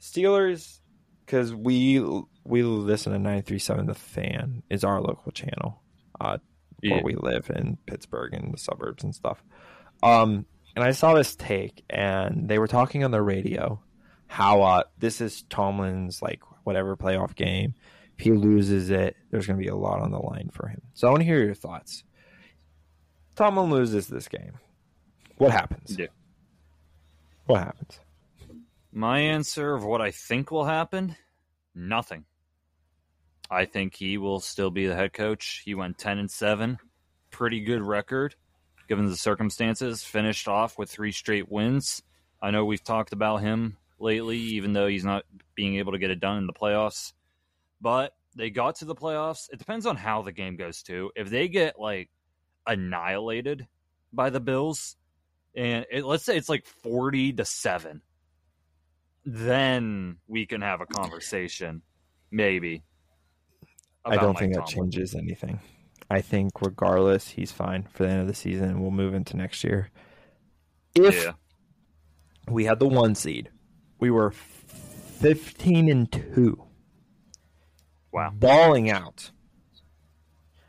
[0.00, 0.80] Steelers,
[1.24, 2.04] because we
[2.44, 5.80] we listen to 93.7 The Fan is our local channel
[6.20, 6.36] uh,
[6.82, 6.96] Yeah.
[6.96, 9.42] where we live in Pittsburgh and the suburbs and stuff.
[10.04, 10.44] Um,
[10.76, 13.80] and I saw this take, and they were talking on the radio
[14.26, 17.74] how uh, this is Tomlin's like whatever playoff game.
[18.18, 20.82] If he loses it, there's going to be a lot on the line for him.
[20.92, 22.04] So I want to hear your thoughts.
[23.34, 24.58] Tomlin loses this game.
[25.38, 25.96] What happens?
[25.98, 26.06] Yeah.
[27.46, 27.98] What happens?
[28.92, 31.16] My answer of what I think will happen:
[31.74, 32.26] nothing.
[33.50, 35.62] I think he will still be the head coach.
[35.64, 36.78] He went ten and seven,
[37.30, 38.34] pretty good record
[38.94, 40.04] given the circumstances.
[40.04, 42.00] Finished off with three straight wins.
[42.40, 45.24] I know we've talked about him lately, even though he's not
[45.56, 47.12] being able to get it done in the playoffs.
[47.80, 49.48] But they got to the playoffs.
[49.52, 51.10] It depends on how the game goes too.
[51.16, 52.08] If they get like
[52.66, 53.66] annihilated
[54.12, 54.96] by the Bills,
[55.56, 58.00] and it, let's say it's like forty to seven,
[59.24, 61.82] then we can have a conversation,
[62.30, 62.84] maybe.
[64.04, 64.92] I don't think that Tomlin.
[64.92, 65.58] changes anything.
[66.10, 69.36] I think regardless, he's fine for the end of the season, and we'll move into
[69.36, 69.90] next year.
[70.94, 71.32] If Yeah,
[72.48, 73.50] we had the one seed,
[73.98, 76.62] we were fifteen and two,
[78.12, 78.30] wow.
[78.34, 79.30] balling out.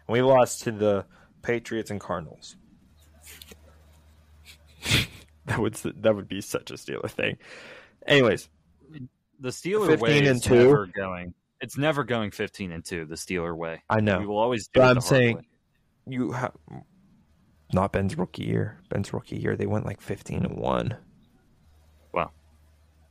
[0.07, 1.05] And we lost to the
[1.41, 2.55] Patriots and Cardinals.
[5.45, 7.37] that would that would be such a Steeler thing.
[8.07, 8.49] Anyways,
[9.39, 10.55] The Steeler 15 way and is two.
[10.55, 11.33] never going.
[11.65, 13.05] It's never going fifteen and two.
[13.05, 13.81] The Steeler way.
[13.89, 14.19] I know.
[14.19, 15.43] We will always do I'm saying- way.
[16.05, 16.51] you have
[17.73, 18.77] not Ben's rookie year.
[18.89, 20.95] Ben's rookie year, they went like fifteen and one.
[22.13, 22.29] Wow.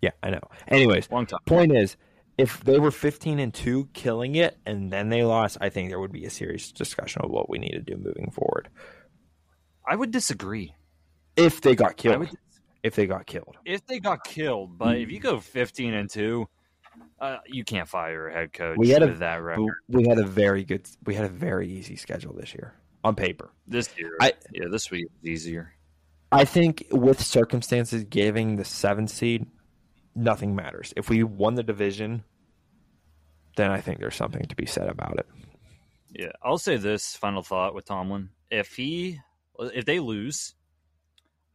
[0.01, 0.41] Yeah, I know.
[0.69, 1.41] Anyways, long time.
[1.47, 1.97] point is,
[2.39, 5.99] if they were fifteen and two, killing it, and then they lost, I think there
[5.99, 8.69] would be a serious discussion of what we need to do moving forward.
[9.85, 10.77] I would disagree.
[11.37, 12.31] If they got killed, would
[12.85, 16.47] if they got killed, if they got killed, but if you go fifteen and two,
[17.21, 20.19] uh, you can't fire a head coach We had a- with that record we had
[20.19, 23.51] a very good, we had a very easy schedule this year on paper.
[23.67, 24.17] this year.
[24.21, 25.73] I- yeah, this week is easier.
[26.33, 29.47] I think with circumstances giving the seventh seed,
[30.17, 30.93] nothing matters.
[30.97, 32.25] If we won the division,
[33.57, 35.27] then I think there's something to be said about it.
[36.11, 39.21] Yeah, I'll say this final thought with Tomlin: if he,
[39.61, 40.55] if they lose,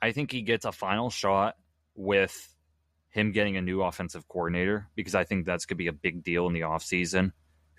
[0.01, 1.55] I think he gets a final shot
[1.95, 2.55] with
[3.09, 6.23] him getting a new offensive coordinator because I think that's going to be a big
[6.23, 7.31] deal in the offseason.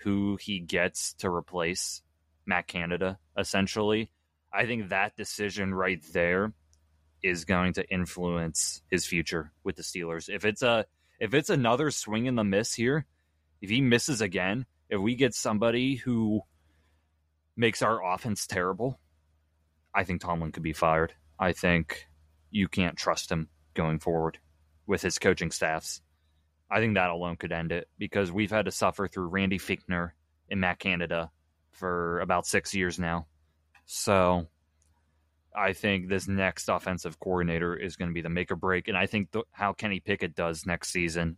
[0.02, 2.02] Who he gets to replace
[2.46, 4.10] Matt Canada, essentially.
[4.52, 6.52] I think that decision right there
[7.22, 10.28] is going to influence his future with the Steelers.
[10.28, 10.86] If it's a
[11.20, 13.04] if it's another swing and the miss here,
[13.60, 16.40] if he misses again, if we get somebody who
[17.56, 18.98] makes our offense terrible,
[19.94, 21.12] I think Tomlin could be fired.
[21.38, 22.08] I think
[22.50, 24.38] you can't trust him going forward
[24.90, 26.02] with his coaching staffs.
[26.68, 30.10] I think that alone could end it because we've had to suffer through Randy Fichtner
[30.50, 31.30] and Matt Canada
[31.70, 33.28] for about six years now.
[33.86, 34.48] So
[35.56, 38.88] I think this next offensive coordinator is going to be the make or break.
[38.88, 41.36] And I think the, how Kenny Pickett does next season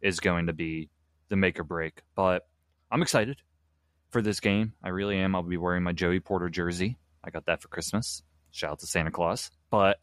[0.00, 0.88] is going to be
[1.28, 2.00] the make or break.
[2.14, 2.46] But
[2.90, 3.42] I'm excited
[4.08, 4.72] for this game.
[4.82, 5.36] I really am.
[5.36, 6.96] I'll be wearing my Joey Porter jersey.
[7.22, 8.22] I got that for Christmas.
[8.52, 9.50] Shout out to Santa Claus.
[9.70, 9.98] But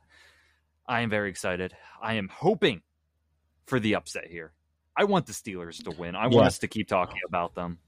[0.87, 1.75] I am very excited.
[2.01, 2.81] I am hoping
[3.65, 4.53] for the upset here.
[4.95, 6.15] I want the Steelers to win.
[6.15, 6.35] I Yeah.
[6.35, 7.79] want us to keep talking about them.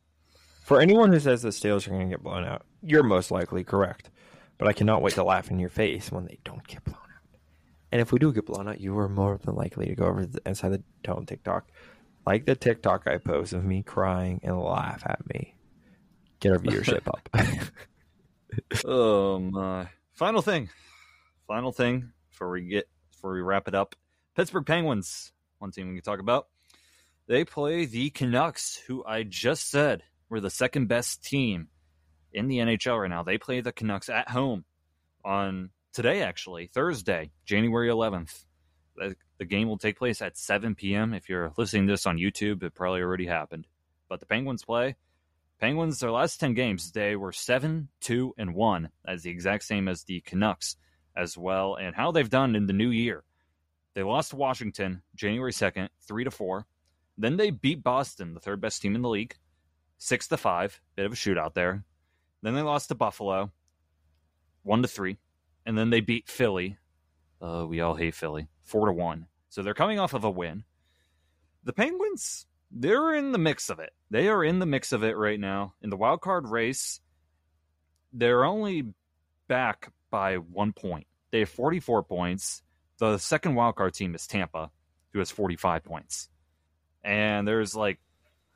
[0.64, 3.64] For anyone who says the Steelers are going to get blown out, you're most likely
[3.64, 4.10] correct.
[4.58, 7.40] But I cannot wait to laugh in your face when they don't get blown out.
[7.92, 10.26] And if we do get blown out, you are more than likely to go over
[10.26, 11.68] the, inside the dome TikTok,
[12.26, 15.56] like the TikTok I post of me crying and laugh at me.
[16.40, 17.30] Get our viewership up.
[18.86, 19.90] Oh my!
[20.14, 20.70] Final thing,
[21.48, 23.96] final thing before we get before we wrap it up.
[24.36, 26.48] Pittsburgh Penguins, one team we can talk about.
[27.28, 31.70] They play the Canucks, who I just said were the second best team
[32.34, 33.24] in the NHL right now.
[33.24, 34.66] They play the Canucks at home
[35.24, 38.44] on today, actually Thursday, January 11th.
[38.98, 41.14] The, game will take place at 7 p.m.
[41.14, 43.68] If you're listening to this on YouTube, it probably already happened.
[44.10, 44.96] But the Penguins play.
[45.60, 48.90] Penguins, their last 10 games, they were 7, 2, and 1.
[49.06, 50.78] That is the exact same as the Canucks.
[51.16, 53.24] As well and how they've done in the new year.
[53.94, 56.66] They lost to Washington January 2nd, 3 to 4.
[57.18, 59.36] Then they beat Boston, the third best team in the league,
[60.00, 61.86] 6 to 5, bit of a shootout there.
[62.42, 63.52] Then they lost to Buffalo,
[64.64, 65.18] 1 to 3.
[65.66, 66.78] And then they beat Philly.
[67.42, 69.28] Uh, we all hate Philly, 4 to 1.
[69.50, 70.66] So they're coming off of a win.
[71.64, 73.94] The Penguins, they're in the mix of it.
[74.12, 75.74] They are in the mix of it right now.
[75.82, 77.00] In the wild card race,
[78.12, 78.94] they're only
[79.48, 81.06] back by one point.
[81.32, 82.64] They have 44 points.
[83.00, 84.72] The second wildcard team is Tampa,
[85.12, 86.30] who has 45 points.
[87.04, 88.00] And there's like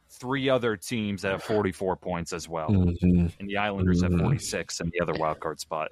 [0.09, 2.69] three other teams that have 44 points as well.
[2.69, 3.27] Mm-hmm.
[3.37, 4.21] And the Islanders have Mhm.
[4.21, 5.91] 46 in the other wildcard spot.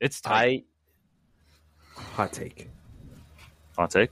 [0.00, 0.66] It's tight.
[1.96, 2.68] I hot take.
[3.78, 4.10] Hot take.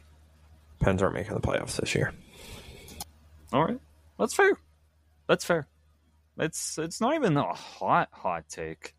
[0.78, 2.12] Pens aren't making the playoffs this year.
[3.52, 3.80] All right.
[4.16, 4.56] That's fair.
[5.26, 5.66] That's fair.
[6.38, 8.94] It's it's not even a hot hot take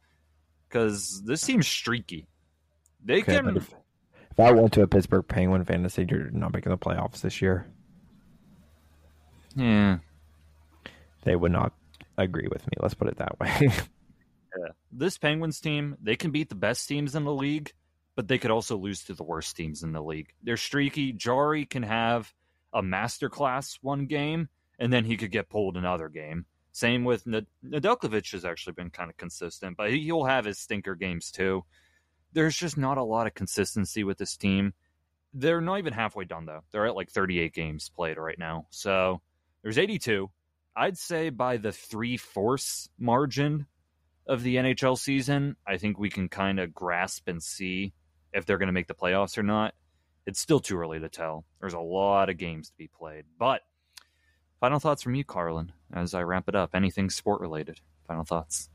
[0.70, 2.28] because this team's streaky.
[3.04, 3.74] They Okay, can if,
[4.32, 7.66] if I went to a Pittsburgh Penguin fantasy, you're not making the playoffs this year,
[9.56, 9.98] yeah.
[11.24, 11.74] they would not
[12.18, 12.74] agree with me.
[12.82, 13.70] Let's put it that way.
[14.58, 14.70] Yeah.
[14.92, 17.72] This Penguins team, they can beat the best teams in the league,
[18.16, 20.34] but they could also lose to the worst teams in the league.
[20.42, 21.14] They're streaky.
[21.14, 22.34] Jarry can have
[22.74, 24.50] a masterclass one game,
[24.80, 26.48] and then he could get pulled another game.
[26.72, 30.96] Same with Nad- Nedeljkovic has actually been kind of consistent, but he'll have his stinker
[30.96, 31.64] games too.
[32.34, 34.74] There's just not a lot of consistency with this team.
[35.34, 36.62] They're not even halfway done though.
[36.72, 38.68] They're at like 38 games played right now.
[38.70, 39.22] So
[39.64, 40.30] there's 82.
[40.76, 43.66] I'd say by the three fourths margin
[44.28, 47.94] of the NHL season, I think we can kind of grasp and see
[48.32, 49.74] if they're going to make the playoffs or not.
[50.26, 51.46] It's still too early to tell.
[51.60, 53.26] There's a lot of games to be played.
[53.40, 53.62] But
[54.60, 56.72] final thoughts from you, Carlin, as I wrap it up.
[56.74, 57.80] Anything sport related?
[58.08, 58.70] Final thoughts.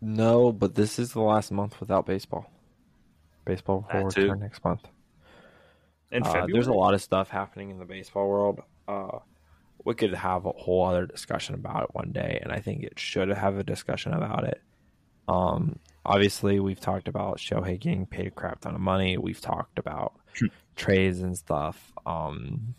[0.00, 2.50] no, but this is the last month without baseball.
[3.44, 4.22] Baseball That will too.
[4.22, 4.82] return next month.
[6.10, 8.62] In Uh, February, there's a lot of stuff happening in the baseball world.
[8.88, 9.18] Uh,
[9.84, 12.98] we could have a whole other discussion about it one day, and I think it
[12.98, 14.60] should have a discussion about it.
[15.28, 19.16] Um, obviously, we've talked about Shohei getting paid a crap ton of money.
[19.18, 20.12] We've talked about
[20.76, 21.92] trades and stuff.
[22.04, 22.74] Um,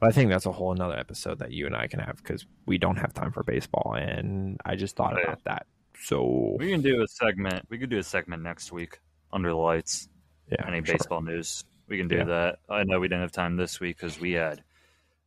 [0.00, 2.46] but I think that's a whole another episode that you and I can have because
[2.66, 5.24] we don't have time for baseball, and I just thought oh, Right.
[5.24, 5.66] about that.
[6.02, 7.66] So we can do a segment.
[7.68, 8.98] We could do a segment next week
[9.32, 10.08] under the lights.
[10.50, 10.94] yeah, Any sure.
[10.96, 11.64] baseball news?
[11.88, 12.24] We can do Yeah.
[12.24, 12.58] that.
[12.68, 14.64] I know we didn't have time this week because we had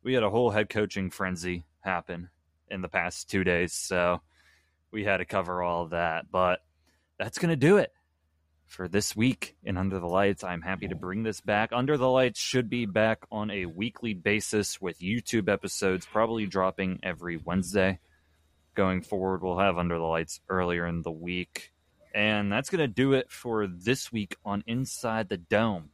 [0.02, 2.28] we had a whole head coaching frenzy happen
[2.70, 4.20] in the past two days, so
[4.90, 6.30] we had to cover all of that.
[6.30, 6.62] But
[7.18, 7.92] that's gonna do it
[8.74, 10.42] for this week in Under the Lights.
[10.42, 11.70] I'm happy to bring this back.
[11.72, 16.98] Under the Lights should be back on a weekly basis with YouTube episodes, probably dropping
[17.04, 18.00] every Wednesday.
[18.74, 21.72] Going forward, we'll have Under the Lights earlier in the week.
[22.12, 25.90] And that's going to do it for this week on Inside the Dome.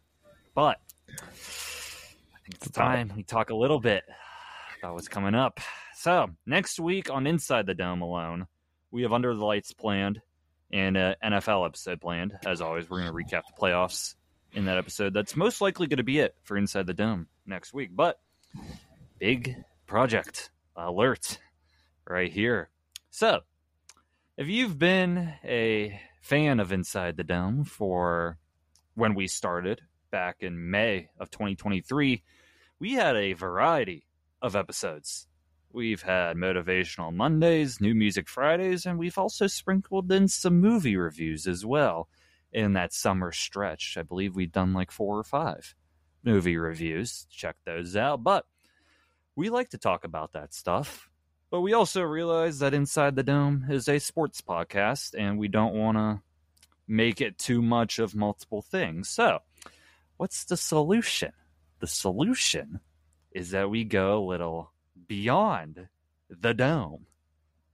[0.54, 4.04] But I think it's time we talk a little bit
[4.78, 5.60] about what's coming up.
[5.96, 8.46] So, next week on Inside the Dome alone,
[8.90, 10.22] we have Under the Lights planned
[10.72, 12.38] and uh, an NFL episode planned.
[12.46, 14.14] As always, we're going to recap the playoffs
[14.52, 15.14] in that episode.
[15.14, 17.90] That's most likely going to be it for Inside the Dome next week.
[17.92, 18.20] But
[19.18, 19.56] big
[19.86, 21.38] project alert
[22.08, 22.70] right here.
[23.10, 23.40] So,
[24.36, 28.38] if you've been a fan of Inside the Dome for
[28.94, 32.22] when we started back in May of 2023,
[32.78, 34.06] we had a variety
[34.42, 35.26] of episodes.
[35.72, 41.46] We've had Motivational Mondays, New Music Fridays, and we've also sprinkled in some movie reviews
[41.46, 42.08] as well
[42.52, 43.96] in that summer stretch.
[43.96, 45.74] I believe we've done like four or five
[46.24, 47.26] movie reviews.
[47.30, 48.24] Check those out.
[48.24, 48.46] But
[49.36, 51.08] we like to talk about that stuff.
[51.50, 55.74] But we also realize that Inside the Dome is a sports podcast and we don't
[55.74, 56.20] want to
[56.86, 59.08] make it too much of multiple things.
[59.08, 59.40] So,
[60.16, 61.32] what's the solution?
[61.78, 62.80] The solution
[63.32, 64.72] is that we go a little
[65.10, 65.88] beyond
[66.30, 67.04] the dome.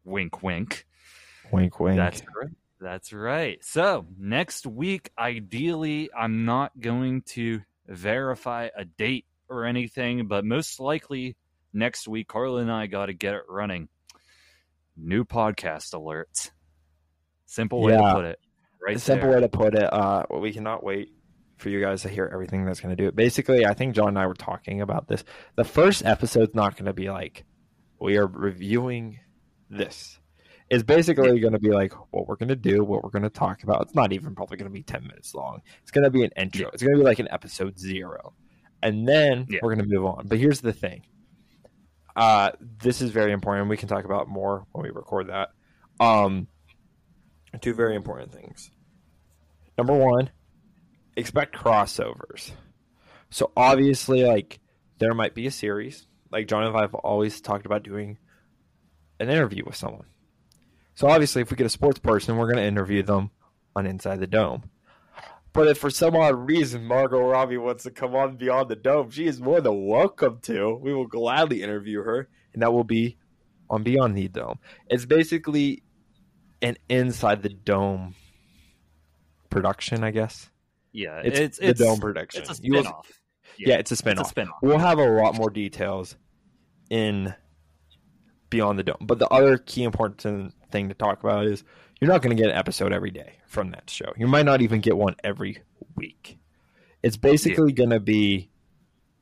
[0.04, 0.86] Wink, wink.
[1.52, 1.98] Wink, wink.
[1.98, 2.50] That's right.
[2.80, 3.62] That's right.
[3.62, 10.80] So next week, ideally, I'm not going to verify a date or anything, but most
[10.80, 11.36] likely
[11.74, 13.88] next week, Carlin and I got to get it running.
[14.96, 16.50] New podcast alert.
[17.44, 18.00] Simple way Yeah.
[18.00, 18.38] to put it.
[18.80, 19.36] Right simple there.
[19.36, 19.92] way to put it.
[19.92, 21.10] Uh, we cannot wait
[21.56, 23.16] for you guys to hear everything that's going to do it.
[23.16, 25.24] Basically, I think John and I were talking about this.
[25.56, 27.44] The first episode's not going to be like
[27.98, 29.18] we are reviewing
[29.70, 30.18] this.
[30.68, 33.30] It's basically going to be like what we're going to do, what we're going to
[33.30, 33.82] talk about.
[33.82, 35.62] It's not even probably going to be ten minutes long.
[35.82, 36.68] It's going to be an intro.
[36.72, 38.34] It's going to be like an episode zero,
[38.82, 39.60] and then Yeah.
[39.62, 40.26] we're going to move on.
[40.26, 41.02] But here's the thing.
[42.16, 43.68] Uh, this is very important.
[43.68, 45.50] We can talk about more when we record that.
[46.00, 46.48] Um,
[47.60, 48.70] two very important things.
[49.78, 50.30] Number one,
[51.16, 52.52] expect crossovers.
[53.30, 54.60] So obviously, like
[54.98, 56.06] there might be a series.
[56.30, 58.18] Like John and I have always talked about doing
[59.18, 60.06] an interview with someone.
[60.94, 63.30] So obviously, if we get a sports person, we're going to interview them
[63.74, 64.70] on Inside the Dome.
[65.52, 69.10] But if for some odd reason Margot Robbie wants to come on Beyond the Dome,
[69.10, 70.74] she is more than welcome to.
[70.74, 73.16] We will gladly interview her, and that will be
[73.70, 74.58] on Beyond the Dome.
[74.88, 75.82] It's basically
[76.60, 78.14] an Inside the Dome
[79.48, 80.50] production, I guess.
[80.96, 82.42] Yeah, It's, it's the it's, Dome production.
[82.42, 83.04] it's a You will- spinoff.
[83.58, 84.28] yeah, it's a spin off.
[84.28, 84.56] spin-off.
[84.62, 86.16] We'll have a lot more details
[86.90, 87.34] in
[88.50, 88.96] Beyond the Dome.
[89.02, 91.64] But the other key important thing to talk about is
[92.00, 94.12] you're not going to get an episode every day from that show.
[94.16, 95.58] You might not even get one every
[95.96, 96.38] week.
[97.02, 98.50] It's basically going to be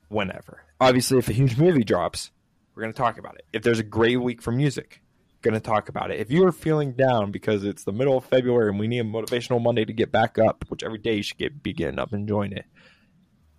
[0.08, 0.62] whenever.
[0.80, 2.30] Obviously, if a huge movie drops,
[2.74, 3.46] we're going to talk about it.
[3.52, 5.00] If there's a great week for music,
[5.44, 6.18] going to talk about it.
[6.18, 9.04] If you are feeling down because it's the middle of February and we need a
[9.04, 12.12] motivational Monday to get back up, which every day you should get, be getting up
[12.12, 12.64] and enjoying it,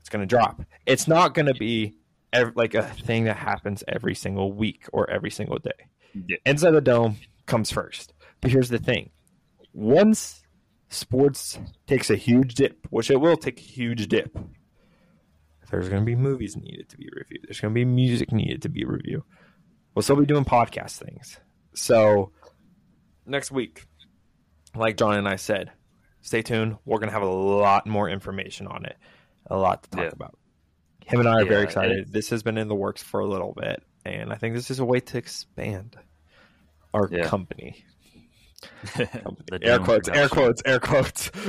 [0.01, 0.61] it's going to drop.
[0.85, 1.95] It's not going to be
[2.55, 5.87] like a thing that happens every single week or every single day.
[6.27, 6.37] Yeah.
[6.45, 8.13] Inside the Dome comes first.
[8.41, 9.11] But here's the thing
[9.73, 10.41] once
[10.89, 14.37] sports takes a huge dip, which it will take a huge dip,
[15.71, 17.45] there's going to be movies needed to be reviewed.
[17.47, 19.23] There's going to be music needed to be reviewed.
[19.93, 21.39] We'll still be doing podcast things.
[21.75, 22.31] So
[23.25, 23.85] next week,
[24.75, 25.71] like John and I said,
[26.21, 26.77] stay tuned.
[26.85, 28.97] We're going to have a lot more information on it,
[29.47, 30.09] a lot to talk Yeah.
[30.13, 30.37] about.
[31.05, 31.97] Him and I are Yeah, very excited.
[31.99, 34.71] it- This has been in the works for a little bit, and I think this
[34.71, 35.97] is a way to expand
[36.93, 37.27] our Yeah.
[37.27, 37.85] company.
[38.95, 41.29] The air Dome quotes, air quotes, air quotes.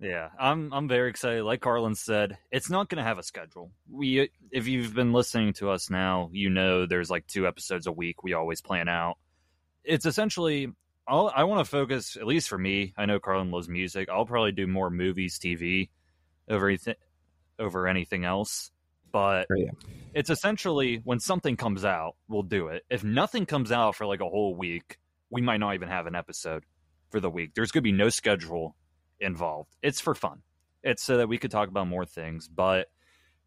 [0.00, 1.42] Yeah, I'm I'm very excited.
[1.42, 3.72] Like Carlin said, it's not going to have a schedule.
[3.90, 7.92] We if you've been listening to us now, you know there's like two episodes a
[7.92, 8.22] week.
[8.22, 9.16] We always plan out.
[9.82, 10.68] It's essentially
[11.08, 12.92] I'll, I want to focus at least for me.
[12.96, 14.08] I know Carlin loves music.
[14.08, 15.88] I'll probably do more movies, TV
[16.48, 16.94] over anything
[17.58, 18.70] over anything else.
[19.10, 19.70] But oh, Yeah.
[20.14, 22.84] it's essentially when something comes out, we'll do it.
[22.88, 24.98] If nothing comes out for like a whole week,
[25.30, 26.62] we might not even have an episode
[27.10, 27.52] for the week.
[27.54, 28.76] There's going to be no schedule
[29.20, 29.76] involved.
[29.82, 30.42] It's for fun.
[30.82, 32.48] It's so that we could talk about more things.
[32.48, 32.88] But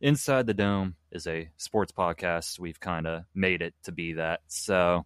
[0.02, 2.60] Inside the Dome is a sports podcast.
[2.60, 4.42] We've kind of made it to be that.
[4.48, 5.06] So,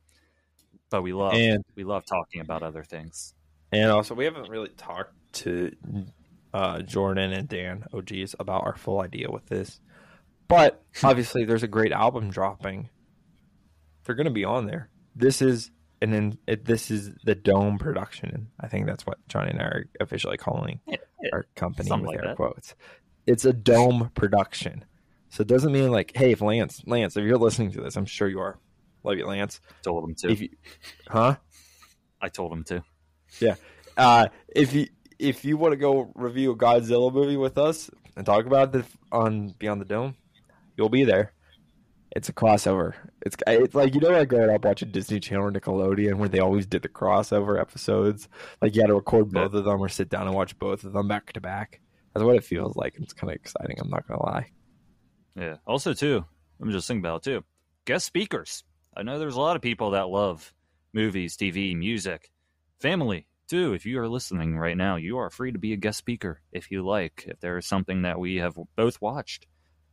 [0.89, 3.33] but we love And we love talking about other things.
[3.71, 5.71] And also, we haven't really talked to
[6.53, 9.81] uh, Jordan and Dan OGs about our full idea with this.
[10.47, 12.89] But obviously, there's a great album dropping.
[14.05, 14.89] They're going to be on there.
[15.15, 15.71] This is
[16.05, 18.47] and then it, this is the Dome production.
[18.59, 21.29] I think that's what Johnny and I are officially calling Yeah, yeah.
[21.33, 22.35] our company Something with like air that.
[22.35, 22.75] quotes.
[23.25, 24.85] It's a Dome production,
[25.29, 28.05] so it doesn't mean like, hey, if Lance, Lance, if you're listening to this, I'm
[28.05, 28.59] sure you are.
[29.03, 29.61] Love you, Lance.
[29.81, 30.29] Told him to.
[30.31, 30.49] If you,
[31.07, 31.37] huh?
[32.21, 32.83] I told him to.
[33.39, 33.55] Yeah.
[33.97, 34.87] Uh, if you
[35.17, 38.85] if you want to go review a Godzilla movie with us and talk about it
[39.11, 40.15] on Beyond the Dome,
[40.77, 41.33] you'll be there.
[42.15, 42.93] It's a crossover.
[43.25, 46.39] It's it's like you know like growing up watching Disney Channel or Nickelodeon where they
[46.39, 48.29] always did the crossover episodes.
[48.61, 50.93] Like you had to record both of them or sit down and watch both of
[50.93, 51.81] them back to back.
[52.13, 52.95] That's what it feels like.
[52.97, 53.77] It's kind of exciting.
[53.79, 54.47] I'm not gonna lie.
[55.35, 55.57] Yeah.
[55.67, 56.23] Also, too,
[56.61, 57.43] I'm just thinking about it, too.
[57.83, 58.63] Guest speakers.
[58.95, 60.53] I know there's a lot of people that love
[60.93, 62.31] movies, TV, music,
[62.79, 63.73] family too.
[63.73, 66.71] If you are listening right now, you are free to be a guest speaker if
[66.71, 67.25] you like.
[67.27, 69.45] If there is something that we have both watched,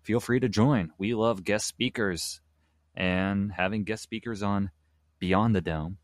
[0.02, 0.90] feel free to join.
[0.98, 2.40] We love guest speakers
[2.94, 4.70] and having guest speakers on
[5.18, 5.98] Beyond the Dome.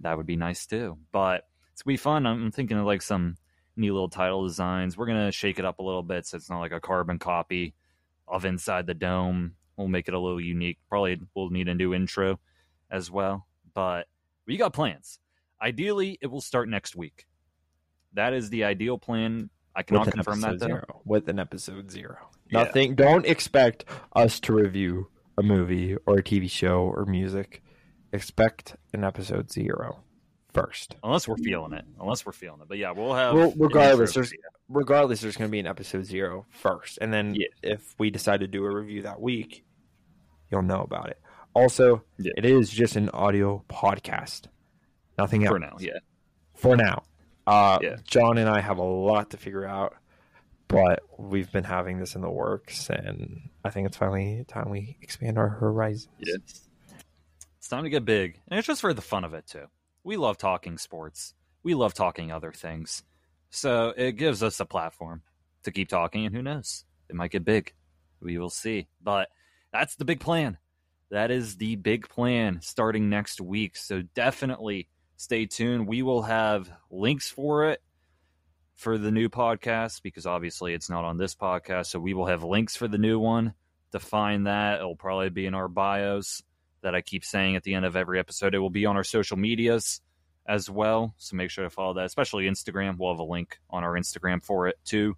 [0.00, 0.98] That would be nice too.
[1.12, 2.26] But it's gonna be fun.
[2.26, 3.36] I'm thinking of like some
[3.76, 4.96] neat little title designs.
[4.96, 7.74] We're gonna shake it up a little bit so it's not like a carbon copy
[8.26, 9.54] of Inside the Dome.
[9.76, 10.78] We'll make it a little unique.
[10.88, 12.40] Probably we'll need a new intro
[12.90, 13.46] as well.
[13.74, 14.06] But
[14.46, 15.18] we got plans.
[15.60, 17.26] Ideally, it will start next week.
[18.12, 19.50] That is the ideal plan.
[19.74, 20.66] I cannot confirm that though.
[20.66, 21.02] zero.
[21.04, 22.28] With an episode zero.
[22.50, 22.64] Yeah.
[22.64, 22.94] Nothing.
[22.94, 23.84] Don't expect
[24.14, 25.08] us to review
[25.38, 27.62] a movie or a TV show or music.
[28.12, 30.04] Expect an episode zero
[30.52, 30.94] first.
[31.02, 31.84] Unless we're feeling it.
[32.00, 32.68] Unless we're feeling it.
[32.68, 33.34] But yeah, we'll have.
[33.34, 34.32] Well, regardless, there's
[34.68, 37.48] regardless, there's going to be an episode zero first, and then Yeah.
[37.62, 39.64] if we decide to do a review that week,
[40.50, 41.20] you'll know about it.
[41.54, 42.32] Also, Yeah.
[42.36, 44.46] it is just an audio podcast,
[45.18, 45.76] nothing else for now.
[45.80, 45.98] Yeah.
[46.54, 47.02] For now,
[47.46, 47.96] uh, Yeah.
[48.04, 49.94] John and I have a lot to figure out,
[50.74, 54.96] but we've been having this in the works, and I think it's finally time we
[55.00, 56.08] expand our horizons.
[56.18, 56.36] Yeah.
[57.58, 58.40] It's time to get big.
[58.48, 59.66] And it's just for the fun of it, too.
[60.02, 63.02] We love talking sports, we love talking other things.
[63.50, 65.22] So it gives us a platform
[65.62, 66.84] to keep talking, and who knows?
[67.08, 67.72] It might get big.
[68.20, 68.88] We will see.
[69.02, 69.28] But
[69.72, 70.58] that's the big plan.
[71.10, 73.76] That is the big plan starting next week.
[73.76, 75.86] So definitely stay tuned.
[75.86, 77.80] We will have links for it
[78.74, 81.86] for the new podcast because obviously it's not on this podcast.
[81.86, 83.54] So we will have links for the new one
[83.92, 84.80] to find that.
[84.80, 86.42] It'll probably be in our bios
[86.82, 88.54] that I keep saying at the end of every episode.
[88.54, 90.00] It will be on our social medias
[90.46, 91.14] as well.
[91.16, 92.98] So make sure to follow that, especially Instagram.
[92.98, 95.16] We'll have a link on our Instagram for it too.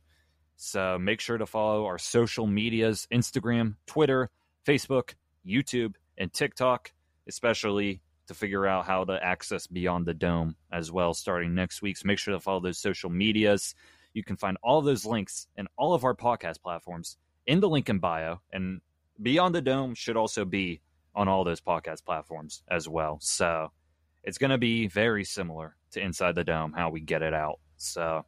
[0.56, 4.30] So make sure to follow our social medias Instagram, Twitter,
[4.64, 5.14] Facebook,
[5.46, 6.92] YouTube, and TikTok,
[7.28, 11.97] especially to figure out how to access Beyond the Dome as well starting next week.
[11.97, 13.74] So make sure to follow those social medias.
[14.15, 17.16] You can find all those links in all of our podcast platforms
[17.47, 18.40] in the link in bio.
[18.53, 18.81] And
[19.20, 20.81] Beyond the Dome should also be
[21.15, 23.19] on all those podcast platforms as well.
[23.20, 23.73] So
[24.24, 27.61] it's going to be very similar to Inside the Dome, how we get it out.
[27.77, 28.27] So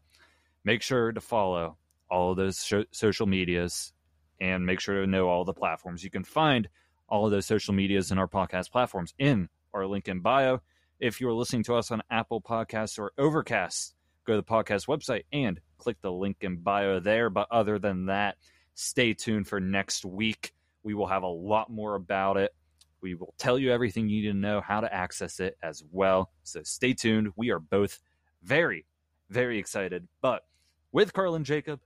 [0.64, 1.76] make sure to follow
[2.10, 3.92] all of those sh- social medias
[4.40, 6.02] and make sure to know all the platforms.
[6.02, 6.68] You can find
[7.08, 10.60] all of those social medias and our podcast platforms in our link in bio.
[11.00, 13.94] If you're listening to us on Apple Podcasts or Overcast,
[14.26, 17.30] go to the podcast website and click the link in bio there.
[17.30, 18.36] But other than that,
[18.74, 20.52] stay tuned for next week.
[20.82, 22.52] We will have a lot more about it.
[23.00, 26.32] We will tell you everything you need to know how to access it as well.
[26.42, 27.28] So stay tuned.
[27.36, 28.00] We are both
[28.42, 28.86] very,
[29.30, 30.08] very excited.
[30.20, 30.42] But
[30.90, 31.80] with Carlin Jacob,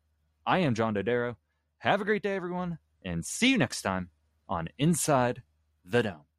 [0.46, 1.36] I am John Dodaro.
[1.78, 4.08] Have a great day, everyone, and see you next time
[4.48, 5.42] on Inside
[5.84, 6.31] the Dome.